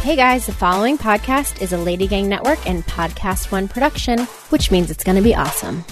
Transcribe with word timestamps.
Hey 0.00 0.16
guys, 0.16 0.46
the 0.46 0.52
following 0.52 0.96
podcast 0.96 1.60
is 1.60 1.74
a 1.74 1.76
Lady 1.76 2.06
Gang 2.06 2.26
Network 2.26 2.66
and 2.66 2.82
Podcast 2.86 3.52
One 3.52 3.68
production, 3.68 4.20
which 4.48 4.70
means 4.70 4.90
it's 4.90 5.04
going 5.04 5.16
to 5.16 5.22
be 5.22 5.34
awesome. 5.34 5.84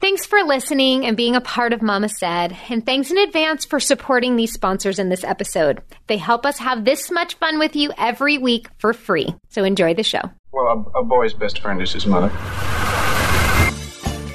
Thanks 0.00 0.26
for 0.26 0.42
listening 0.42 1.06
and 1.06 1.16
being 1.16 1.36
a 1.36 1.40
part 1.40 1.72
of 1.72 1.82
Mama 1.82 2.08
Said. 2.08 2.56
And 2.68 2.84
thanks 2.84 3.12
in 3.12 3.18
advance 3.18 3.64
for 3.64 3.78
supporting 3.78 4.34
these 4.34 4.52
sponsors 4.52 4.98
in 4.98 5.08
this 5.08 5.22
episode. 5.22 5.82
They 6.08 6.16
help 6.16 6.44
us 6.44 6.58
have 6.58 6.84
this 6.84 7.12
much 7.12 7.34
fun 7.34 7.60
with 7.60 7.76
you 7.76 7.92
every 7.96 8.38
week 8.38 8.66
for 8.78 8.92
free. 8.92 9.32
So 9.50 9.62
enjoy 9.62 9.94
the 9.94 10.02
show. 10.02 10.22
Well, 10.50 10.90
a, 10.94 10.98
a 10.98 11.04
boy's 11.04 11.34
best 11.34 11.60
friend 11.60 11.80
is 11.80 11.92
his 11.92 12.06
mother. 12.06 12.26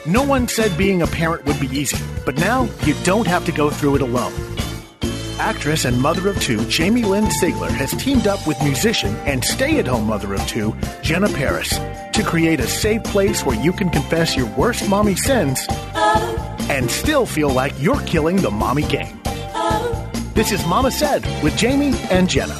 No 0.07 0.23
one 0.23 0.47
said 0.47 0.77
being 0.77 1.01
a 1.01 1.07
parent 1.07 1.43
would 1.45 1.59
be 1.59 1.67
easy, 1.77 2.01
but 2.25 2.37
now 2.37 2.69
you 2.85 2.93
don't 3.03 3.27
have 3.27 3.43
to 3.47 3.51
go 3.51 3.69
through 3.69 3.97
it 3.97 4.01
alone. 4.01 4.52
Actress 5.39 5.85
and 5.85 5.99
mother 5.99 6.29
of 6.29 6.39
two 6.39 6.63
Jamie 6.67 7.03
Lynn 7.03 7.25
Sigler 7.25 7.69
has 7.69 7.91
teamed 7.91 8.27
up 8.27 8.45
with 8.47 8.61
musician 8.63 9.15
and 9.25 9.43
stay 9.43 9.79
at 9.79 9.87
home 9.87 10.05
mother 10.05 10.33
of 10.33 10.45
two 10.47 10.75
Jenna 11.01 11.27
Paris 11.29 11.69
to 11.69 12.23
create 12.23 12.59
a 12.59 12.67
safe 12.67 13.03
place 13.03 13.43
where 13.43 13.59
you 13.59 13.73
can 13.73 13.89
confess 13.89 14.35
your 14.37 14.45
worst 14.55 14.87
mommy 14.87 15.15
sins 15.15 15.65
and 16.69 16.89
still 16.89 17.25
feel 17.25 17.49
like 17.49 17.73
you're 17.79 17.99
killing 18.01 18.37
the 18.37 18.51
mommy 18.51 18.83
game. 18.83 19.19
This 20.33 20.51
is 20.51 20.65
Mama 20.65 20.91
Said 20.91 21.23
with 21.43 21.57
Jamie 21.57 21.93
and 22.09 22.29
Jenna. 22.29 22.59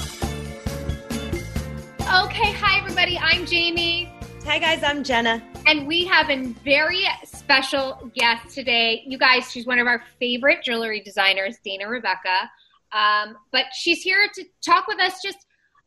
Okay, 2.02 2.52
hi 2.54 2.80
everybody. 2.80 3.18
I'm 3.20 3.46
Jamie. 3.46 4.12
Hi 4.46 4.60
guys, 4.60 4.84
I'm 4.84 5.04
Jenna. 5.04 5.42
And 5.66 5.88
we 5.88 6.06
have 6.06 6.30
a 6.30 6.48
very 6.66 7.06
special 7.24 8.12
guest 8.16 8.54
today. 8.54 9.04
You 9.08 9.18
guys, 9.18 9.50
she's 9.52 9.66
one 9.66 9.80
of 9.80 9.88
our 9.88 10.04
favorite 10.20 10.64
jewelry 10.64 11.02
designers, 11.02 11.58
Dana 11.64 11.88
Rebecca. 11.88 12.52
Um, 12.94 13.38
but 13.52 13.66
she's 13.74 14.02
here 14.02 14.28
to 14.34 14.46
talk 14.64 14.88
with 14.88 15.00
us 15.00 15.22
just 15.24 15.38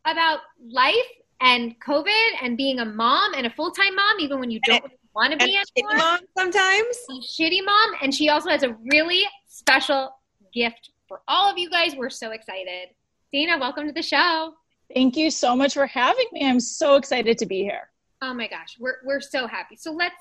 about 0.07 0.41
life 0.69 0.95
and 1.41 1.75
COVID 1.81 2.43
and 2.43 2.57
being 2.57 2.81
a 2.81 2.85
mom 2.85 3.35
and 3.35 3.47
a 3.47 3.51
full 3.51 3.71
time 3.71 3.95
mom, 3.95 4.21
even 4.21 4.41
when 4.41 4.51
you 4.51 4.61
don't 4.65 4.83
really 4.83 4.99
want 5.15 5.33
to 5.33 5.45
be 5.45 5.57
a 5.57 5.63
anymore. 5.77 5.97
mom 5.97 6.21
sometimes. 6.37 6.97
shitty 7.23 7.65
mom. 7.65 7.93
And 8.03 8.15
she 8.15 8.29
also 8.29 8.51
has 8.51 8.63
a 8.63 8.77
really 8.91 9.23
special 9.47 10.11
gift 10.53 10.91
for 11.09 11.21
all 11.29 11.51
of 11.51 11.59
you 11.59 11.71
guys. 11.71 11.95
We're 11.95 12.11
so 12.11 12.31
excited. 12.31 12.89
Dana, 13.33 13.59
welcome 13.59 13.87
to 13.87 13.93
the 13.93 14.03
show. 14.03 14.55
Thank 14.95 15.17
you 15.17 15.31
so 15.31 15.57
much 15.57 15.75
for 15.75 15.87
having 15.87 16.27
me. 16.33 16.47
I'm 16.47 16.61
so 16.61 16.97
excited 16.97 17.39
to 17.39 17.47
be 17.47 17.63
here. 17.63 17.91
Oh 18.23 18.33
my 18.33 18.49
gosh, 18.49 18.77
we're 18.79 18.97
we're 19.05 19.21
so 19.21 19.47
happy. 19.47 19.77
So 19.77 19.93
let's 19.93 20.15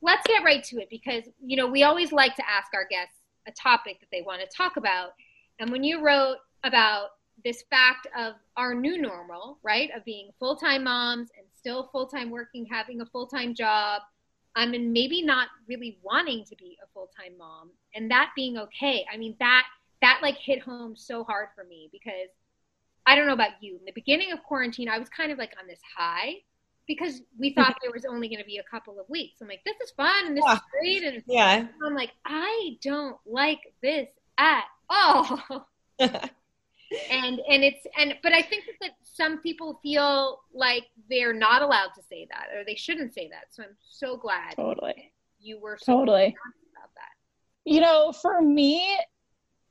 let's 0.00 0.26
get 0.26 0.44
right 0.44 0.62
to 0.64 0.76
it 0.80 0.88
because 0.90 1.24
you 1.44 1.56
know 1.56 1.66
we 1.66 1.82
always 1.82 2.12
like 2.12 2.36
to 2.36 2.42
ask 2.48 2.68
our 2.74 2.86
guests 2.88 3.16
a 3.48 3.52
topic 3.52 4.00
that 4.00 4.08
they 4.12 4.22
want 4.22 4.40
to 4.42 4.46
talk 4.54 4.76
about. 4.76 5.12
And 5.62 5.70
when 5.70 5.84
you 5.84 6.04
wrote 6.04 6.38
about 6.64 7.10
this 7.44 7.62
fact 7.70 8.08
of 8.18 8.34
our 8.56 8.74
new 8.74 9.00
normal, 9.00 9.58
right, 9.62 9.90
of 9.96 10.04
being 10.04 10.30
full 10.40 10.56
time 10.56 10.82
moms 10.82 11.30
and 11.38 11.46
still 11.54 11.88
full 11.92 12.08
time 12.08 12.30
working, 12.30 12.66
having 12.66 13.00
a 13.00 13.06
full 13.06 13.28
time 13.28 13.54
job, 13.54 14.02
I 14.56 14.64
um, 14.64 14.72
mean, 14.72 14.92
maybe 14.92 15.22
not 15.22 15.48
really 15.68 15.98
wanting 16.02 16.44
to 16.46 16.56
be 16.56 16.76
a 16.82 16.86
full 16.92 17.08
time 17.16 17.38
mom, 17.38 17.70
and 17.94 18.10
that 18.10 18.30
being 18.34 18.58
okay. 18.58 19.06
I 19.12 19.16
mean, 19.16 19.36
that 19.38 19.62
that 20.00 20.18
like 20.20 20.36
hit 20.36 20.60
home 20.60 20.96
so 20.96 21.22
hard 21.22 21.48
for 21.54 21.62
me 21.62 21.88
because 21.92 22.28
I 23.06 23.14
don't 23.14 23.28
know 23.28 23.32
about 23.32 23.52
you. 23.60 23.76
In 23.78 23.84
the 23.84 23.92
beginning 23.92 24.32
of 24.32 24.42
quarantine, 24.42 24.88
I 24.88 24.98
was 24.98 25.08
kind 25.10 25.30
of 25.30 25.38
like 25.38 25.52
on 25.60 25.68
this 25.68 25.80
high 25.96 26.38
because 26.88 27.22
we 27.38 27.54
thought 27.54 27.76
there 27.80 27.92
was 27.92 28.04
only 28.04 28.28
going 28.28 28.40
to 28.40 28.44
be 28.44 28.58
a 28.58 28.64
couple 28.68 28.98
of 28.98 29.08
weeks. 29.08 29.40
I'm 29.40 29.46
like, 29.46 29.62
this 29.64 29.76
is 29.80 29.92
fun 29.92 30.26
and 30.26 30.36
this 30.36 30.44
yeah. 30.44 30.54
is 30.54 30.60
great, 30.72 31.02
and 31.04 31.22
yeah, 31.28 31.66
I'm 31.86 31.94
like, 31.94 32.10
I 32.26 32.78
don't 32.82 33.16
like 33.24 33.60
this 33.80 34.08
at 34.38 34.64
Oh. 34.92 35.42
all. 35.50 35.68
and 37.10 37.40
and 37.48 37.64
it's 37.64 37.86
and 37.96 38.14
but 38.22 38.32
I 38.32 38.42
think 38.42 38.64
that 38.82 38.90
some 39.02 39.38
people 39.38 39.80
feel 39.82 40.40
like 40.52 40.84
they're 41.08 41.32
not 41.32 41.62
allowed 41.62 41.90
to 41.94 42.02
say 42.02 42.26
that 42.30 42.48
or 42.54 42.64
they 42.64 42.74
shouldn't 42.74 43.14
say 43.14 43.28
that. 43.28 43.46
So 43.50 43.62
I'm 43.62 43.76
so 43.88 44.16
glad 44.16 44.56
totally 44.56 45.12
you 45.42 45.58
were 45.58 45.78
so 45.80 45.98
totally 45.98 46.26
about 46.26 46.90
that. 46.94 47.10
You 47.64 47.80
know, 47.80 48.12
for 48.12 48.40
me, 48.40 48.98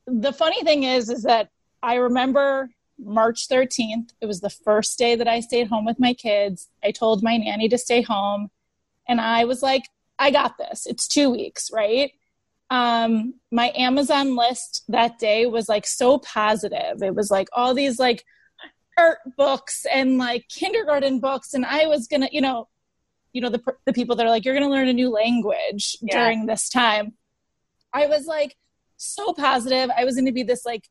the 0.06 0.32
funny 0.32 0.62
thing 0.62 0.84
is, 0.84 1.08
is 1.08 1.22
that 1.22 1.50
I 1.82 1.94
remember 1.94 2.70
March 2.98 3.48
13th. 3.48 4.10
It 4.20 4.26
was 4.26 4.40
the 4.40 4.50
first 4.50 4.98
day 4.98 5.14
that 5.16 5.28
I 5.28 5.40
stayed 5.40 5.68
home 5.68 5.84
with 5.84 5.98
my 5.98 6.14
kids. 6.14 6.68
I 6.84 6.90
told 6.90 7.22
my 7.22 7.36
nanny 7.36 7.68
to 7.68 7.78
stay 7.78 8.02
home, 8.02 8.50
and 9.08 9.20
I 9.20 9.44
was 9.44 9.62
like, 9.62 9.84
I 10.18 10.30
got 10.30 10.56
this. 10.58 10.86
It's 10.86 11.08
two 11.08 11.30
weeks, 11.30 11.70
right? 11.72 12.12
Um, 12.72 13.34
my 13.50 13.70
Amazon 13.76 14.34
list 14.34 14.84
that 14.88 15.18
day 15.18 15.44
was 15.44 15.68
like 15.68 15.86
so 15.86 16.18
positive. 16.18 17.02
It 17.02 17.14
was 17.14 17.30
like 17.30 17.48
all 17.52 17.74
these 17.74 17.98
like 17.98 18.24
art 18.96 19.18
books 19.36 19.84
and 19.92 20.16
like 20.16 20.48
kindergarten 20.48 21.20
books, 21.20 21.52
and 21.52 21.66
I 21.66 21.84
was 21.86 22.08
gonna, 22.08 22.30
you 22.32 22.40
know, 22.40 22.68
you 23.34 23.42
know 23.42 23.50
the 23.50 23.62
the 23.84 23.92
people 23.92 24.16
that 24.16 24.24
are 24.24 24.30
like 24.30 24.46
you're 24.46 24.54
gonna 24.54 24.70
learn 24.70 24.88
a 24.88 24.94
new 24.94 25.10
language 25.10 25.98
yeah. 26.00 26.16
during 26.16 26.46
this 26.46 26.70
time. 26.70 27.12
I 27.92 28.06
was 28.06 28.24
like 28.24 28.56
so 28.96 29.34
positive. 29.34 29.90
I 29.94 30.06
was 30.06 30.16
gonna 30.16 30.32
be 30.32 30.42
this 30.42 30.64
like 30.64 30.88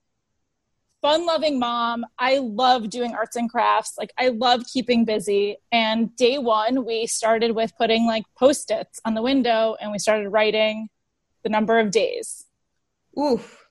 fun 1.01 1.25
loving 1.25 1.57
mom. 1.57 2.05
I 2.19 2.37
love 2.37 2.91
doing 2.91 3.15
arts 3.15 3.35
and 3.35 3.49
crafts. 3.49 3.95
Like 3.97 4.13
I 4.19 4.27
love 4.27 4.65
keeping 4.71 5.03
busy. 5.03 5.57
And 5.71 6.15
day 6.15 6.37
one, 6.37 6.85
we 6.85 7.07
started 7.07 7.55
with 7.55 7.71
putting 7.75 8.05
like 8.05 8.25
post-its 8.37 9.01
on 9.03 9.15
the 9.15 9.23
window 9.23 9.75
and 9.81 9.91
we 9.91 9.97
started 9.97 10.29
writing 10.29 10.89
the 11.43 11.49
number 11.49 11.79
of 11.79 11.91
days. 11.91 12.45
Oof. 13.17 13.65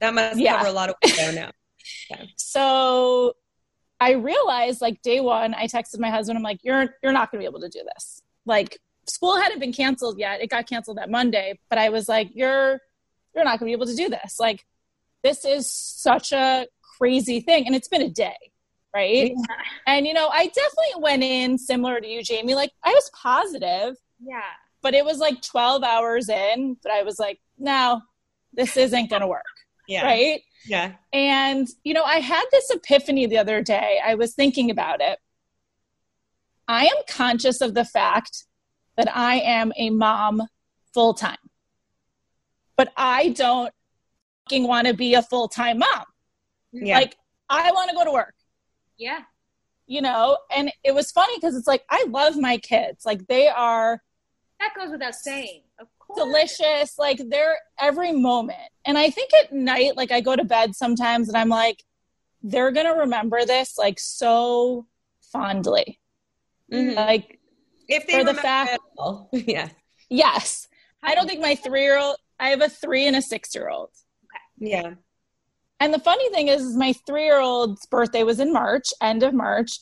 That 0.00 0.14
must 0.14 0.38
yeah. 0.38 0.58
cover 0.58 0.68
a 0.68 0.72
lot 0.72 0.90
of 0.90 0.96
window 1.02 1.32
now. 1.32 1.50
Yeah. 2.10 2.22
So 2.36 3.34
I 3.98 4.12
realized 4.12 4.80
like 4.80 5.02
day 5.02 5.20
one, 5.20 5.52
I 5.54 5.66
texted 5.66 5.98
my 5.98 6.10
husband, 6.10 6.36
I'm 6.36 6.42
like, 6.42 6.60
you're 6.62 6.94
you're 7.02 7.12
not 7.12 7.30
gonna 7.30 7.40
be 7.40 7.44
able 7.44 7.60
to 7.60 7.68
do 7.68 7.82
this. 7.94 8.22
Like 8.46 8.78
school 9.06 9.36
hadn't 9.36 9.58
been 9.58 9.72
canceled 9.72 10.18
yet. 10.18 10.40
It 10.40 10.48
got 10.48 10.68
canceled 10.68 10.98
that 10.98 11.10
Monday, 11.10 11.58
but 11.68 11.78
I 11.78 11.88
was 11.88 12.08
like, 12.08 12.30
you're 12.34 12.80
you're 13.34 13.44
not 13.44 13.58
gonna 13.58 13.68
be 13.68 13.72
able 13.72 13.86
to 13.86 13.96
do 13.96 14.08
this. 14.08 14.38
Like 14.38 14.64
this 15.24 15.44
is 15.44 15.68
such 15.70 16.32
a 16.32 16.66
crazy 16.98 17.40
thing. 17.40 17.66
And 17.66 17.74
it's 17.74 17.88
been 17.88 18.02
a 18.02 18.10
day, 18.10 18.36
right? 18.94 19.32
Yeah. 19.32 19.56
And 19.86 20.06
you 20.06 20.12
know, 20.12 20.28
I 20.28 20.46
definitely 20.46 21.00
went 21.02 21.24
in 21.24 21.58
similar 21.58 22.00
to 22.00 22.06
you, 22.06 22.22
Jamie. 22.22 22.54
Like 22.54 22.70
I 22.84 22.90
was 22.90 23.10
positive. 23.12 23.96
Yeah 24.20 24.42
but 24.82 24.94
it 24.94 25.04
was 25.04 25.18
like 25.18 25.40
12 25.42 25.82
hours 25.82 26.28
in 26.28 26.76
but 26.82 26.92
i 26.92 27.02
was 27.02 27.18
like 27.18 27.40
no 27.58 28.00
this 28.52 28.76
isn't 28.76 29.08
going 29.08 29.22
to 29.22 29.28
work 29.28 29.44
yeah. 29.88 30.04
right? 30.04 30.42
Yeah. 30.66 30.92
And 31.12 31.68
you 31.84 31.94
know 31.94 32.04
i 32.04 32.16
had 32.16 32.44
this 32.50 32.70
epiphany 32.70 33.26
the 33.26 33.38
other 33.38 33.62
day. 33.62 34.00
I 34.04 34.14
was 34.14 34.34
thinking 34.34 34.70
about 34.70 35.00
it. 35.00 35.18
I 36.68 36.86
am 36.86 36.96
conscious 37.08 37.60
of 37.60 37.74
the 37.74 37.84
fact 37.84 38.44
that 38.96 39.14
i 39.14 39.36
am 39.36 39.72
a 39.76 39.90
mom 39.90 40.42
full 40.92 41.14
time 41.14 41.38
but 42.76 42.92
i 42.96 43.30
don't 43.30 43.72
fucking 44.44 44.68
want 44.68 44.86
to 44.86 44.94
be 44.94 45.14
a 45.14 45.22
full 45.22 45.48
time 45.48 45.78
mom. 45.78 46.04
Yeah. 46.72 46.98
like 46.98 47.16
i 47.48 47.70
want 47.72 47.90
to 47.90 47.96
go 47.96 48.04
to 48.04 48.12
work. 48.12 48.34
Yeah. 48.98 49.20
You 49.86 50.02
know 50.02 50.38
and 50.54 50.70
it 50.84 50.94
was 50.94 51.10
funny 51.10 51.36
because 51.36 51.56
it's 51.56 51.66
like 51.66 51.82
i 51.90 52.04
love 52.08 52.36
my 52.36 52.58
kids. 52.58 53.04
Like 53.04 53.26
they 53.26 53.48
are 53.48 54.00
that 54.62 54.74
goes 54.80 54.90
without 54.90 55.14
saying. 55.14 55.62
Of 55.78 55.88
course. 55.98 56.18
Delicious. 56.18 56.98
Like 56.98 57.20
they're 57.28 57.58
every 57.80 58.12
moment. 58.12 58.58
And 58.84 58.96
I 58.96 59.10
think 59.10 59.30
at 59.34 59.52
night, 59.52 59.96
like 59.96 60.12
I 60.12 60.20
go 60.20 60.36
to 60.36 60.44
bed 60.44 60.74
sometimes 60.74 61.28
and 61.28 61.36
I'm 61.36 61.48
like, 61.48 61.82
they're 62.42 62.72
going 62.72 62.86
to 62.86 63.00
remember 63.00 63.44
this 63.44 63.78
like 63.78 63.98
so 63.98 64.86
fondly. 65.32 66.00
Mm-hmm. 66.72 66.96
Like 66.96 67.38
if 67.88 68.06
they 68.06 68.18
for 68.18 68.24
the 68.24 68.34
fact, 68.34 68.78
yeah. 69.32 69.68
Yes. 70.08 70.68
I 71.02 71.14
don't 71.14 71.28
think 71.28 71.40
my 71.40 71.54
three 71.54 71.82
year 71.82 71.98
old, 71.98 72.16
I 72.38 72.50
have 72.50 72.62
a 72.62 72.68
three 72.68 73.06
and 73.06 73.16
a 73.16 73.22
six 73.22 73.54
year 73.54 73.68
old. 73.68 73.90
Okay. 74.24 74.70
Yeah. 74.72 74.94
And 75.80 75.92
the 75.92 75.98
funny 75.98 76.30
thing 76.30 76.48
is, 76.48 76.62
is 76.62 76.76
my 76.76 76.92
three 77.06 77.24
year 77.24 77.40
old's 77.40 77.86
birthday 77.86 78.22
was 78.22 78.38
in 78.38 78.52
March, 78.52 78.86
end 79.00 79.22
of 79.22 79.34
March 79.34 79.78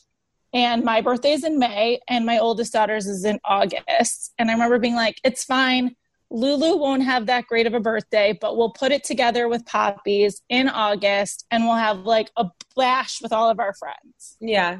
and 0.53 0.83
my 0.83 1.01
birthday's 1.01 1.43
in 1.43 1.59
May 1.59 1.99
and 2.07 2.25
my 2.25 2.37
oldest 2.37 2.73
daughter's 2.73 3.07
is 3.07 3.23
in 3.23 3.39
August. 3.45 4.33
And 4.37 4.49
I 4.49 4.53
remember 4.53 4.79
being 4.79 4.95
like, 4.95 5.17
it's 5.23 5.43
fine. 5.43 5.95
Lulu 6.29 6.77
won't 6.77 7.03
have 7.03 7.25
that 7.25 7.47
great 7.47 7.67
of 7.67 7.73
a 7.73 7.79
birthday, 7.79 8.37
but 8.39 8.57
we'll 8.57 8.71
put 8.71 8.91
it 8.91 9.03
together 9.03 9.47
with 9.49 9.65
Poppies 9.65 10.41
in 10.49 10.69
August 10.69 11.45
and 11.51 11.65
we'll 11.65 11.75
have 11.75 11.99
like 11.99 12.31
a 12.37 12.49
bash 12.75 13.21
with 13.21 13.33
all 13.33 13.49
of 13.49 13.59
our 13.59 13.73
friends. 13.73 14.37
Yeah. 14.39 14.79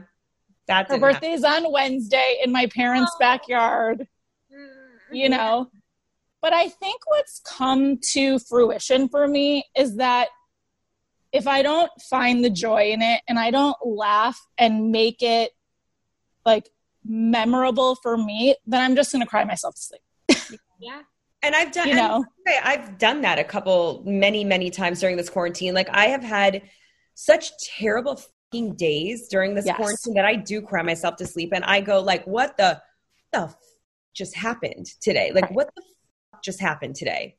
That's 0.68 0.92
her 0.92 0.98
birthday's 0.98 1.44
happen. 1.44 1.66
on 1.66 1.74
Wednesday 1.74 2.40
in 2.44 2.52
my 2.52 2.68
parents' 2.68 3.12
oh. 3.16 3.20
backyard. 3.20 4.08
Mm-hmm. 4.54 5.16
You 5.16 5.30
know. 5.30 5.70
But 6.42 6.54
I 6.54 6.70
think 6.70 7.02
what's 7.06 7.40
come 7.46 8.00
to 8.12 8.40
fruition 8.40 9.10
for 9.10 9.28
me 9.28 9.66
is 9.78 9.98
that 9.98 10.30
if 11.32 11.48
I 11.48 11.62
don't 11.62 11.92
find 12.10 12.44
the 12.44 12.50
joy 12.50 12.92
in 12.92 13.02
it 13.02 13.22
and 13.28 13.38
I 13.38 13.52
don't 13.52 13.78
laugh 13.86 14.40
and 14.58 14.92
make 14.92 15.22
it 15.22 15.52
like 16.46 16.70
memorable 17.06 17.96
for 17.96 18.18
me, 18.18 18.56
then 18.66 18.82
I'm 18.82 18.96
just 18.96 19.12
going 19.12 19.24
to 19.24 19.28
cry 19.30 19.44
myself 19.44 19.76
to 19.76 19.82
sleep. 19.82 20.60
yeah. 20.80 21.02
And 21.44 21.56
I've 21.56 21.72
done, 21.72 21.88
you 21.88 21.96
know, 21.96 22.24
I've 22.64 22.98
done 23.00 23.22
that 23.22 23.40
a 23.40 23.44
couple, 23.44 24.04
many, 24.06 24.44
many 24.44 24.70
times 24.70 25.00
during 25.00 25.18
this 25.18 25.30
quarantine. 25.30 25.74
Like 25.74 25.90
I 25.90 26.06
have 26.08 26.24
had 26.24 26.62
such 27.16 27.52
terrible 27.78 28.22
days 28.76 29.28
during 29.28 29.56
this 29.56 29.66
Yes. 29.66 29.76
quarantine 29.78 30.14
that 30.16 30.26
I 30.26 30.36
do 30.36 30.62
cry 30.62 30.84
myself 30.84 31.16
to 31.18 31.26
sleep 31.26 31.52
and 31.54 31.64
I 31.64 31.82
go 31.82 32.00
like, 32.02 32.26
what 32.28 32.58
the, 32.58 32.80
the 33.32 33.42
f- 33.44 33.56
just 34.14 34.36
happened 34.36 34.86
today? 35.02 35.32
Like, 35.34 35.46
Right. 35.46 35.54
what 35.54 35.70
the 35.76 35.82
f- 36.36 36.42
just 36.44 36.60
happened 36.60 36.96
today? 36.96 37.38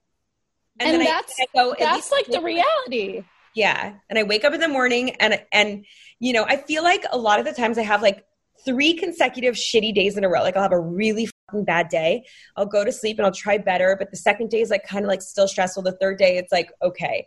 And 0.81 0.95
then 0.95 1.05
that's- 1.05 1.35
I, 1.41 1.47
go, 1.55 1.75
That's 1.79 2.11
like 2.11 2.27
the 2.27 2.39
I- 2.41 2.43
reality. 2.43 3.25
yeah. 3.55 3.95
And 4.11 4.19
I 4.19 4.23
wake 4.25 4.45
up 4.45 4.53
in 4.55 4.61
the 4.61 4.69
morning 4.69 5.11
and 5.21 5.41
and 5.53 5.85
you 6.19 6.33
know, 6.33 6.45
I 6.45 6.57
feel 6.57 6.83
like 6.83 7.05
a 7.13 7.19
lot 7.19 7.39
of 7.39 7.45
the 7.45 7.53
times 7.53 7.77
I 7.79 7.83
have 7.83 8.01
like 8.03 8.25
three 8.65 8.95
consecutive 8.95 9.55
shitty 9.55 9.95
days 9.95 10.17
in 10.17 10.25
a 10.25 10.29
row. 10.29 10.43
Like 10.43 10.57
I'll 10.57 10.63
have 10.63 10.73
a 10.73 10.79
really 10.81 11.27
fucking 11.49 11.65
bad 11.65 11.89
day. 11.89 12.25
I'll 12.57 12.67
go 12.67 12.85
to 12.85 12.93
sleep 12.93 13.19
and 13.19 13.27
I'll 13.27 13.33
try 13.33 13.59
better, 13.59 13.97
but 13.99 14.11
the 14.11 14.17
second 14.17 14.51
day 14.51 14.61
is 14.61 14.71
like 14.71 14.85
kind 14.87 15.05
of 15.05 15.09
like 15.09 15.23
still 15.23 15.49
stressful. 15.49 15.83
The 15.83 15.93
third 16.01 16.19
day 16.19 16.37
it's 16.39 16.53
like 16.53 16.71
okay. 16.83 17.27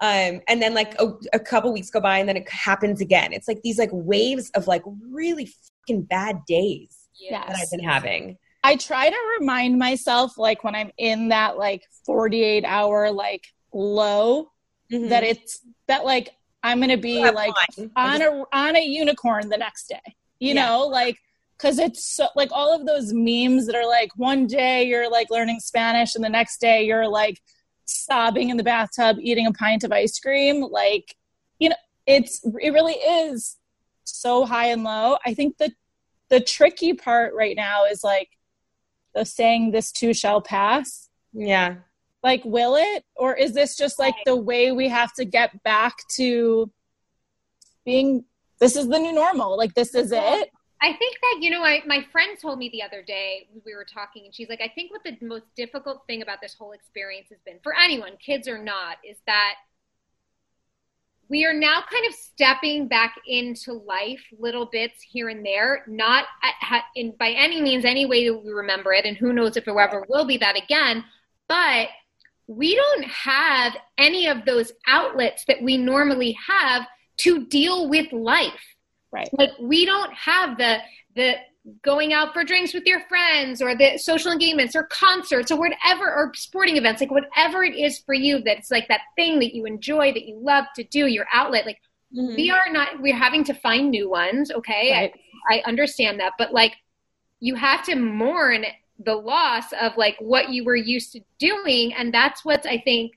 Um 0.00 0.40
and 0.48 0.60
then 0.60 0.74
like 0.74 0.94
a, 1.00 1.12
a 1.32 1.40
couple 1.40 1.72
weeks 1.72 1.88
go 1.90 2.00
by 2.00 2.18
and 2.18 2.28
then 2.28 2.36
it 2.36 2.48
happens 2.50 3.00
again. 3.00 3.32
It's 3.32 3.48
like 3.48 3.62
these 3.62 3.78
like 3.78 3.90
waves 3.92 4.50
of 4.50 4.66
like 4.66 4.82
really 5.10 5.50
fucking 5.86 6.02
bad 6.02 6.44
days 6.46 7.08
that 7.30 7.56
I've 7.58 7.70
been 7.70 7.80
having. 7.80 8.36
I 8.62 8.76
try 8.76 9.08
to 9.08 9.16
remind 9.38 9.78
myself, 9.78 10.36
like 10.36 10.64
when 10.64 10.74
I'm 10.74 10.90
in 10.98 11.28
that 11.28 11.56
like 11.56 11.84
48 12.04 12.64
hour 12.64 13.10
like 13.12 13.46
low, 13.72 14.50
Mhm. 14.92 15.08
that 15.08 15.24
it's 15.24 15.60
that 15.88 16.04
like 16.04 16.30
I'm 16.62 16.80
gonna 16.80 16.96
be 16.96 17.22
like 17.30 17.54
fine. 17.76 17.90
On 17.96 18.22
a 18.22 18.44
on 18.52 18.76
a 18.76 18.84
unicorn 18.84 19.48
the 19.48 19.56
next 19.56 19.88
day. 19.88 20.14
You 20.38 20.54
Yeah. 20.54 20.66
know, 20.66 20.86
like 20.86 21.16
because 21.56 21.78
it's 21.78 22.06
so 22.06 22.28
like 22.36 22.50
all 22.52 22.74
of 22.74 22.86
those 22.86 23.12
memes 23.14 23.66
that 23.66 23.74
are 23.74 23.86
like 23.86 24.10
one 24.16 24.46
day 24.46 24.84
you're 24.84 25.10
like 25.10 25.30
learning 25.30 25.60
Spanish 25.60 26.14
and 26.14 26.22
the 26.22 26.28
next 26.28 26.60
day 26.60 26.84
you're 26.84 27.08
like 27.08 27.40
sobbing 27.86 28.50
in 28.50 28.56
the 28.56 28.62
bathtub 28.64 29.16
eating 29.20 29.46
a 29.46 29.52
pint 29.52 29.84
of 29.84 29.92
ice 29.92 30.18
cream. 30.18 30.60
Like, 30.62 31.14
you 31.58 31.70
know, 31.70 31.76
it's 32.06 32.40
it 32.60 32.72
really 32.72 32.94
is 32.94 33.56
so 34.04 34.44
high 34.44 34.66
and 34.68 34.84
low. 34.84 35.16
I 35.24 35.34
think 35.34 35.56
the 35.58 35.72
the 36.28 36.40
tricky 36.40 36.92
part 36.92 37.34
right 37.34 37.56
now 37.56 37.84
is 37.86 38.02
like 38.04 38.28
the 39.14 39.24
saying 39.24 39.70
this 39.70 39.92
too 39.92 40.12
shall 40.12 40.40
pass 40.42 41.08
yeah. 41.32 41.76
like 42.22 42.42
will 42.44 42.76
it 42.76 43.04
or 43.16 43.34
is 43.34 43.52
this 43.54 43.76
just 43.76 43.98
like 43.98 44.14
the 44.26 44.36
way 44.36 44.72
we 44.72 44.88
have 44.88 45.12
to 45.14 45.24
get 45.24 45.62
back 45.62 45.94
to 46.16 46.70
being 47.84 48.24
this 48.60 48.76
is 48.76 48.88
the 48.88 48.98
new 48.98 49.12
normal. 49.12 49.56
Like 49.56 49.74
this 49.74 49.94
is 49.94 50.12
it. 50.12 50.50
I 50.82 50.92
think 50.92 51.16
that, 51.22 51.38
you 51.40 51.50
know, 51.50 51.62
I, 51.62 51.80
my 51.86 52.04
friend 52.12 52.36
told 52.40 52.58
me 52.58 52.68
the 52.68 52.82
other 52.82 53.02
day, 53.02 53.48
we 53.64 53.74
were 53.74 53.86
talking, 53.86 54.26
and 54.26 54.34
she's 54.34 54.50
like, 54.50 54.60
I 54.60 54.70
think 54.74 54.92
what 54.92 55.02
the 55.04 55.16
most 55.24 55.46
difficult 55.56 56.02
thing 56.06 56.20
about 56.20 56.42
this 56.42 56.54
whole 56.54 56.72
experience 56.72 57.28
has 57.30 57.38
been, 57.46 57.58
for 57.62 57.74
anyone, 57.74 58.12
kids 58.18 58.46
or 58.46 58.58
not, 58.58 58.98
is 59.02 59.16
that 59.26 59.54
we 61.28 61.46
are 61.46 61.54
now 61.54 61.82
kind 61.90 62.06
of 62.06 62.14
stepping 62.14 62.88
back 62.88 63.14
into 63.26 63.72
life 63.72 64.22
little 64.38 64.66
bits 64.66 65.00
here 65.02 65.30
and 65.30 65.44
there, 65.44 65.82
not 65.88 66.26
at, 66.42 66.82
in 66.94 67.14
by 67.18 67.30
any 67.30 67.62
means 67.62 67.86
any 67.86 68.04
way 68.04 68.28
that 68.28 68.44
we 68.44 68.52
remember 68.52 68.92
it, 68.92 69.06
and 69.06 69.16
who 69.16 69.32
knows 69.32 69.56
if 69.56 69.66
it 69.66 69.74
ever 69.74 70.04
will 70.10 70.26
be 70.26 70.36
that 70.36 70.56
again, 70.62 71.02
but 71.48 71.88
we 72.48 72.76
don't 72.76 73.06
have 73.06 73.72
any 73.98 74.28
of 74.28 74.44
those 74.44 74.72
outlets 74.86 75.44
that 75.48 75.62
we 75.62 75.76
normally 75.78 76.36
have 76.46 76.86
to 77.18 77.44
deal 77.46 77.88
with 77.88 78.12
life 78.12 78.60
right 79.12 79.28
like 79.32 79.50
we 79.60 79.84
don't 79.86 80.12
have 80.12 80.56
the 80.58 80.78
the 81.14 81.34
going 81.82 82.12
out 82.12 82.32
for 82.32 82.44
drinks 82.44 82.72
with 82.72 82.84
your 82.86 83.00
friends 83.08 83.60
or 83.60 83.74
the 83.74 83.98
social 83.98 84.30
engagements 84.30 84.76
or 84.76 84.84
concerts 84.84 85.50
or 85.50 85.58
whatever 85.58 86.04
or 86.14 86.32
sporting 86.34 86.76
events 86.76 87.00
like 87.00 87.10
whatever 87.10 87.64
it 87.64 87.74
is 87.74 87.98
for 88.00 88.14
you 88.14 88.40
that's 88.44 88.70
like 88.70 88.86
that 88.88 89.00
thing 89.16 89.40
that 89.40 89.52
you 89.54 89.64
enjoy 89.66 90.12
that 90.12 90.26
you 90.26 90.38
love 90.40 90.64
to 90.76 90.84
do 90.84 91.06
your 91.06 91.26
outlet 91.32 91.66
like 91.66 91.78
Mhm. 92.14 92.36
we 92.36 92.50
are 92.50 92.70
not 92.70 93.00
we're 93.00 93.16
having 93.16 93.42
to 93.44 93.52
find 93.54 93.90
new 93.90 94.08
ones 94.08 94.52
okay 94.52 94.92
Right. 94.92 95.14
I, 95.50 95.58
I 95.58 95.62
understand 95.68 96.20
that 96.20 96.34
but 96.38 96.52
like 96.52 96.74
you 97.40 97.56
have 97.56 97.82
to 97.86 97.96
mourn 97.96 98.64
the 99.04 99.14
loss 99.16 99.72
of 99.72 99.96
like 99.96 100.16
what 100.20 100.50
you 100.50 100.64
were 100.64 100.76
used 100.76 101.12
to 101.14 101.20
doing 101.40 101.92
and 101.94 102.14
that's 102.14 102.44
what's 102.44 102.64
i 102.64 102.78
think 102.78 103.12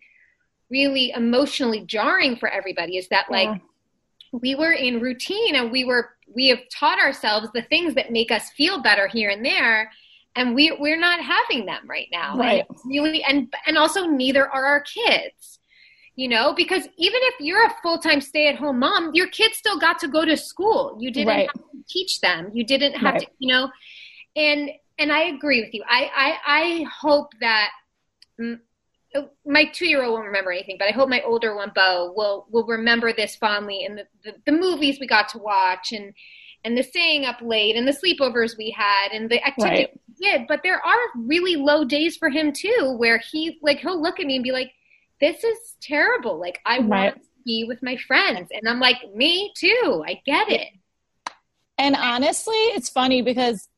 really 0.71 1.11
emotionally 1.11 1.81
jarring 1.85 2.35
for 2.35 2.49
everybody 2.49 2.97
is 2.97 3.07
that 3.09 3.29
like 3.29 3.45
Yeah. 3.47 3.57
We 4.31 4.55
were 4.55 4.71
in 4.73 4.99
routine 4.99 5.55
and 5.55 5.71
we 5.71 5.83
were 5.85 6.11
we 6.33 6.47
have 6.47 6.59
taught 6.71 6.99
ourselves 6.99 7.47
the 7.53 7.63
things 7.63 7.95
that 7.95 8.11
make 8.11 8.31
us 8.31 8.49
feel 8.51 8.81
better 8.81 9.07
here 9.07 9.29
and 9.29 9.43
there 9.45 9.91
and 10.35 10.53
we 10.53 10.71
we're 10.79 10.99
not 10.99 11.19
having 11.21 11.65
them 11.65 11.81
right 11.89 12.07
now 12.11 12.31
And 12.33 12.39
Right. 12.39 12.65
it's 12.69 12.83
really 12.85 13.23
and 13.23 13.51
and 13.65 13.77
also 13.77 14.05
neither 14.05 14.47
are 14.47 14.65
our 14.65 14.81
kids 14.81 15.59
you 16.15 16.27
know 16.27 16.53
because 16.53 16.83
even 16.97 17.19
if 17.23 17.35
you're 17.39 17.65
a 17.65 17.73
full-time 17.81 18.21
stay-at-home 18.21 18.79
mom 18.79 19.11
your 19.13 19.27
kids 19.29 19.57
still 19.57 19.79
got 19.79 19.99
to 19.99 20.07
go 20.07 20.25
to 20.25 20.37
school 20.37 20.95
you 20.99 21.11
didn't 21.11 21.27
Right. 21.27 21.47
have 21.47 21.63
to 21.71 21.83
teach 21.87 22.19
them 22.21 22.49
you 22.53 22.63
didn't 22.63 22.93
have 22.93 23.13
Right. 23.15 23.21
to 23.21 23.27
you 23.39 23.51
know 23.53 23.71
and 24.35 24.69
and 24.99 25.11
i 25.11 25.23
agree 25.23 25.61
with 25.61 25.73
you 25.73 25.83
i 25.89 26.09
i, 26.15 26.37
I 26.61 26.85
hope 27.01 27.31
that 27.41 27.69
my 29.45 29.65
two-year-old 29.65 30.13
won't 30.13 30.25
remember 30.25 30.51
anything, 30.51 30.75
but 30.77 30.87
I 30.87 30.91
hope 30.91 31.09
my 31.09 31.21
older 31.21 31.55
one, 31.55 31.71
Bo, 31.73 32.13
will 32.15 32.45
will 32.49 32.65
remember 32.65 33.11
this 33.13 33.35
fondly 33.35 33.83
and 33.85 33.97
the, 33.97 34.07
the, 34.23 34.33
the 34.45 34.51
movies 34.51 34.99
we 34.99 35.07
got 35.07 35.29
to 35.29 35.39
watch 35.39 35.91
and 35.91 36.13
and 36.63 36.77
the 36.77 36.83
staying 36.83 37.25
up 37.25 37.37
late 37.41 37.75
and 37.75 37.87
the 37.87 37.91
sleepovers 37.93 38.57
we 38.57 38.69
had 38.71 39.11
and 39.11 39.29
the 39.29 39.43
activities 39.45 39.87
Right. 39.87 40.01
we 40.19 40.27
did. 40.27 40.47
But 40.47 40.61
there 40.61 40.85
are 40.85 40.97
really 41.15 41.55
low 41.55 41.85
days 41.85 42.17
for 42.17 42.29
him 42.29 42.51
too, 42.51 42.95
where 42.97 43.19
he 43.31 43.57
like 43.61 43.79
he'll 43.79 44.01
look 44.01 44.19
at 44.19 44.25
me 44.25 44.35
and 44.35 44.43
be 44.43 44.51
like, 44.51 44.71
"This 45.19 45.43
is 45.43 45.75
terrible. 45.81 46.39
Like 46.39 46.59
I 46.65 46.79
Right. 46.79 46.87
want 46.87 47.15
to 47.15 47.21
be 47.45 47.65
with 47.67 47.81
my 47.81 47.97
friends," 48.07 48.49
and 48.51 48.67
I'm 48.67 48.79
like, 48.79 48.97
"Me 49.15 49.51
too. 49.55 50.03
I 50.05 50.21
get 50.25 50.49
it." 50.49 50.67
and 51.77 51.95
honestly 51.95 52.53
it's 52.75 52.89
funny 52.89 53.21
because 53.21 53.69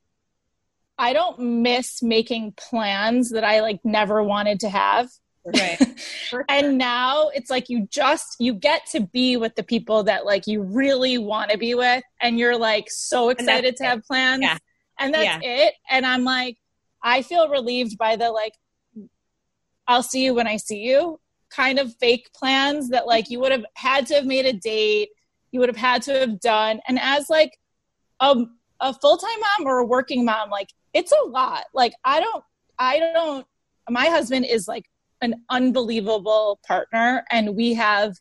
i 0.98 1.14
don't 1.14 1.40
miss 1.40 2.02
making 2.04 2.54
plans 2.58 3.32
that 3.32 3.44
i 3.44 3.62
like 3.62 3.80
never 3.84 4.24
wanted 4.24 4.60
to 4.60 4.70
have 4.70 5.10
Right. 5.44 5.80
And 6.50 6.78
now 6.78 7.30
it's 7.30 7.50
like 7.50 7.68
you 7.68 7.88
just 7.90 8.36
you 8.40 8.54
get 8.54 8.86
to 8.92 9.00
be 9.02 9.38
with 9.38 9.56
the 9.56 9.64
people 9.64 10.04
that 10.04 10.24
like 10.24 10.46
you 10.46 10.62
really 10.62 11.18
want 11.18 11.50
to 11.50 11.58
be 11.58 11.74
with 11.74 12.04
and 12.22 12.38
you're 12.38 12.58
like 12.58 12.86
so 12.92 13.30
excited 13.30 13.76
to 13.78 13.84
it. 13.84 13.88
have 13.88 14.04
plans 14.04 14.44
Yeah. 14.44 14.58
and 15.00 15.14
that's 15.14 15.44
it 15.44 15.74
and 15.90 16.06
i'm 16.06 16.24
like 16.24 16.58
i 17.04 17.24
feel 17.24 17.50
relieved 17.50 17.98
by 17.98 18.16
the 18.18 18.30
like 18.32 18.54
i'll 19.88 20.04
see 20.04 20.24
you 20.26 20.34
when 20.36 20.46
i 20.48 20.58
see 20.58 20.78
you 20.80 21.20
kind 21.50 21.80
of 21.80 21.94
fake 22.00 22.30
plans 22.36 22.90
that 22.90 23.08
like 23.08 23.30
you 23.32 23.40
would 23.40 23.52
have 23.52 23.66
had 23.76 24.06
to 24.08 24.14
have 24.16 24.26
made 24.26 24.46
a 24.46 24.54
date 24.54 25.10
you 25.52 25.60
would 25.60 25.70
have 25.70 25.76
had 25.78 26.02
to 26.04 26.14
have 26.14 26.40
done 26.40 26.80
and 26.88 27.00
as 27.00 27.30
like 27.30 27.58
a, 28.20 28.36
a 28.80 28.94
full-time 28.94 29.40
mom 29.58 29.68
or 29.68 29.80
a 29.80 29.86
working 29.86 30.24
mom 30.24 30.50
like 30.52 30.70
it's 30.94 31.12
a 31.12 31.28
lot. 31.28 31.66
Like 31.74 31.94
i 32.04 32.20
don't 32.20 32.44
i 32.80 33.00
don't 33.00 33.46
my 33.90 34.06
husband 34.08 34.46
is 34.46 34.68
like 34.68 34.86
an 35.22 35.36
unbelievable 35.50 36.60
partner 36.68 37.24
and 37.30 37.56
we 37.56 37.74
have 37.76 38.18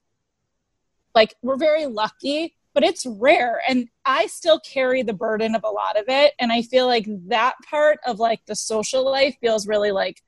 like 1.14 1.34
we're 1.42 1.56
very 1.56 1.86
lucky 1.86 2.54
but 2.74 2.84
it's 2.84 3.06
rare 3.06 3.60
and 3.66 3.88
i 4.04 4.26
still 4.26 4.60
carry 4.60 5.02
the 5.02 5.12
burden 5.12 5.54
of 5.54 5.64
a 5.64 5.70
lot 5.70 5.98
of 5.98 6.04
it 6.08 6.34
and 6.38 6.52
i 6.52 6.60
feel 6.62 6.86
like 6.86 7.06
that 7.26 7.54
part 7.68 7.98
of 8.06 8.18
like 8.18 8.44
the 8.46 8.54
social 8.54 9.04
life 9.04 9.34
feels 9.40 9.66
really 9.66 9.92
like 9.92 10.22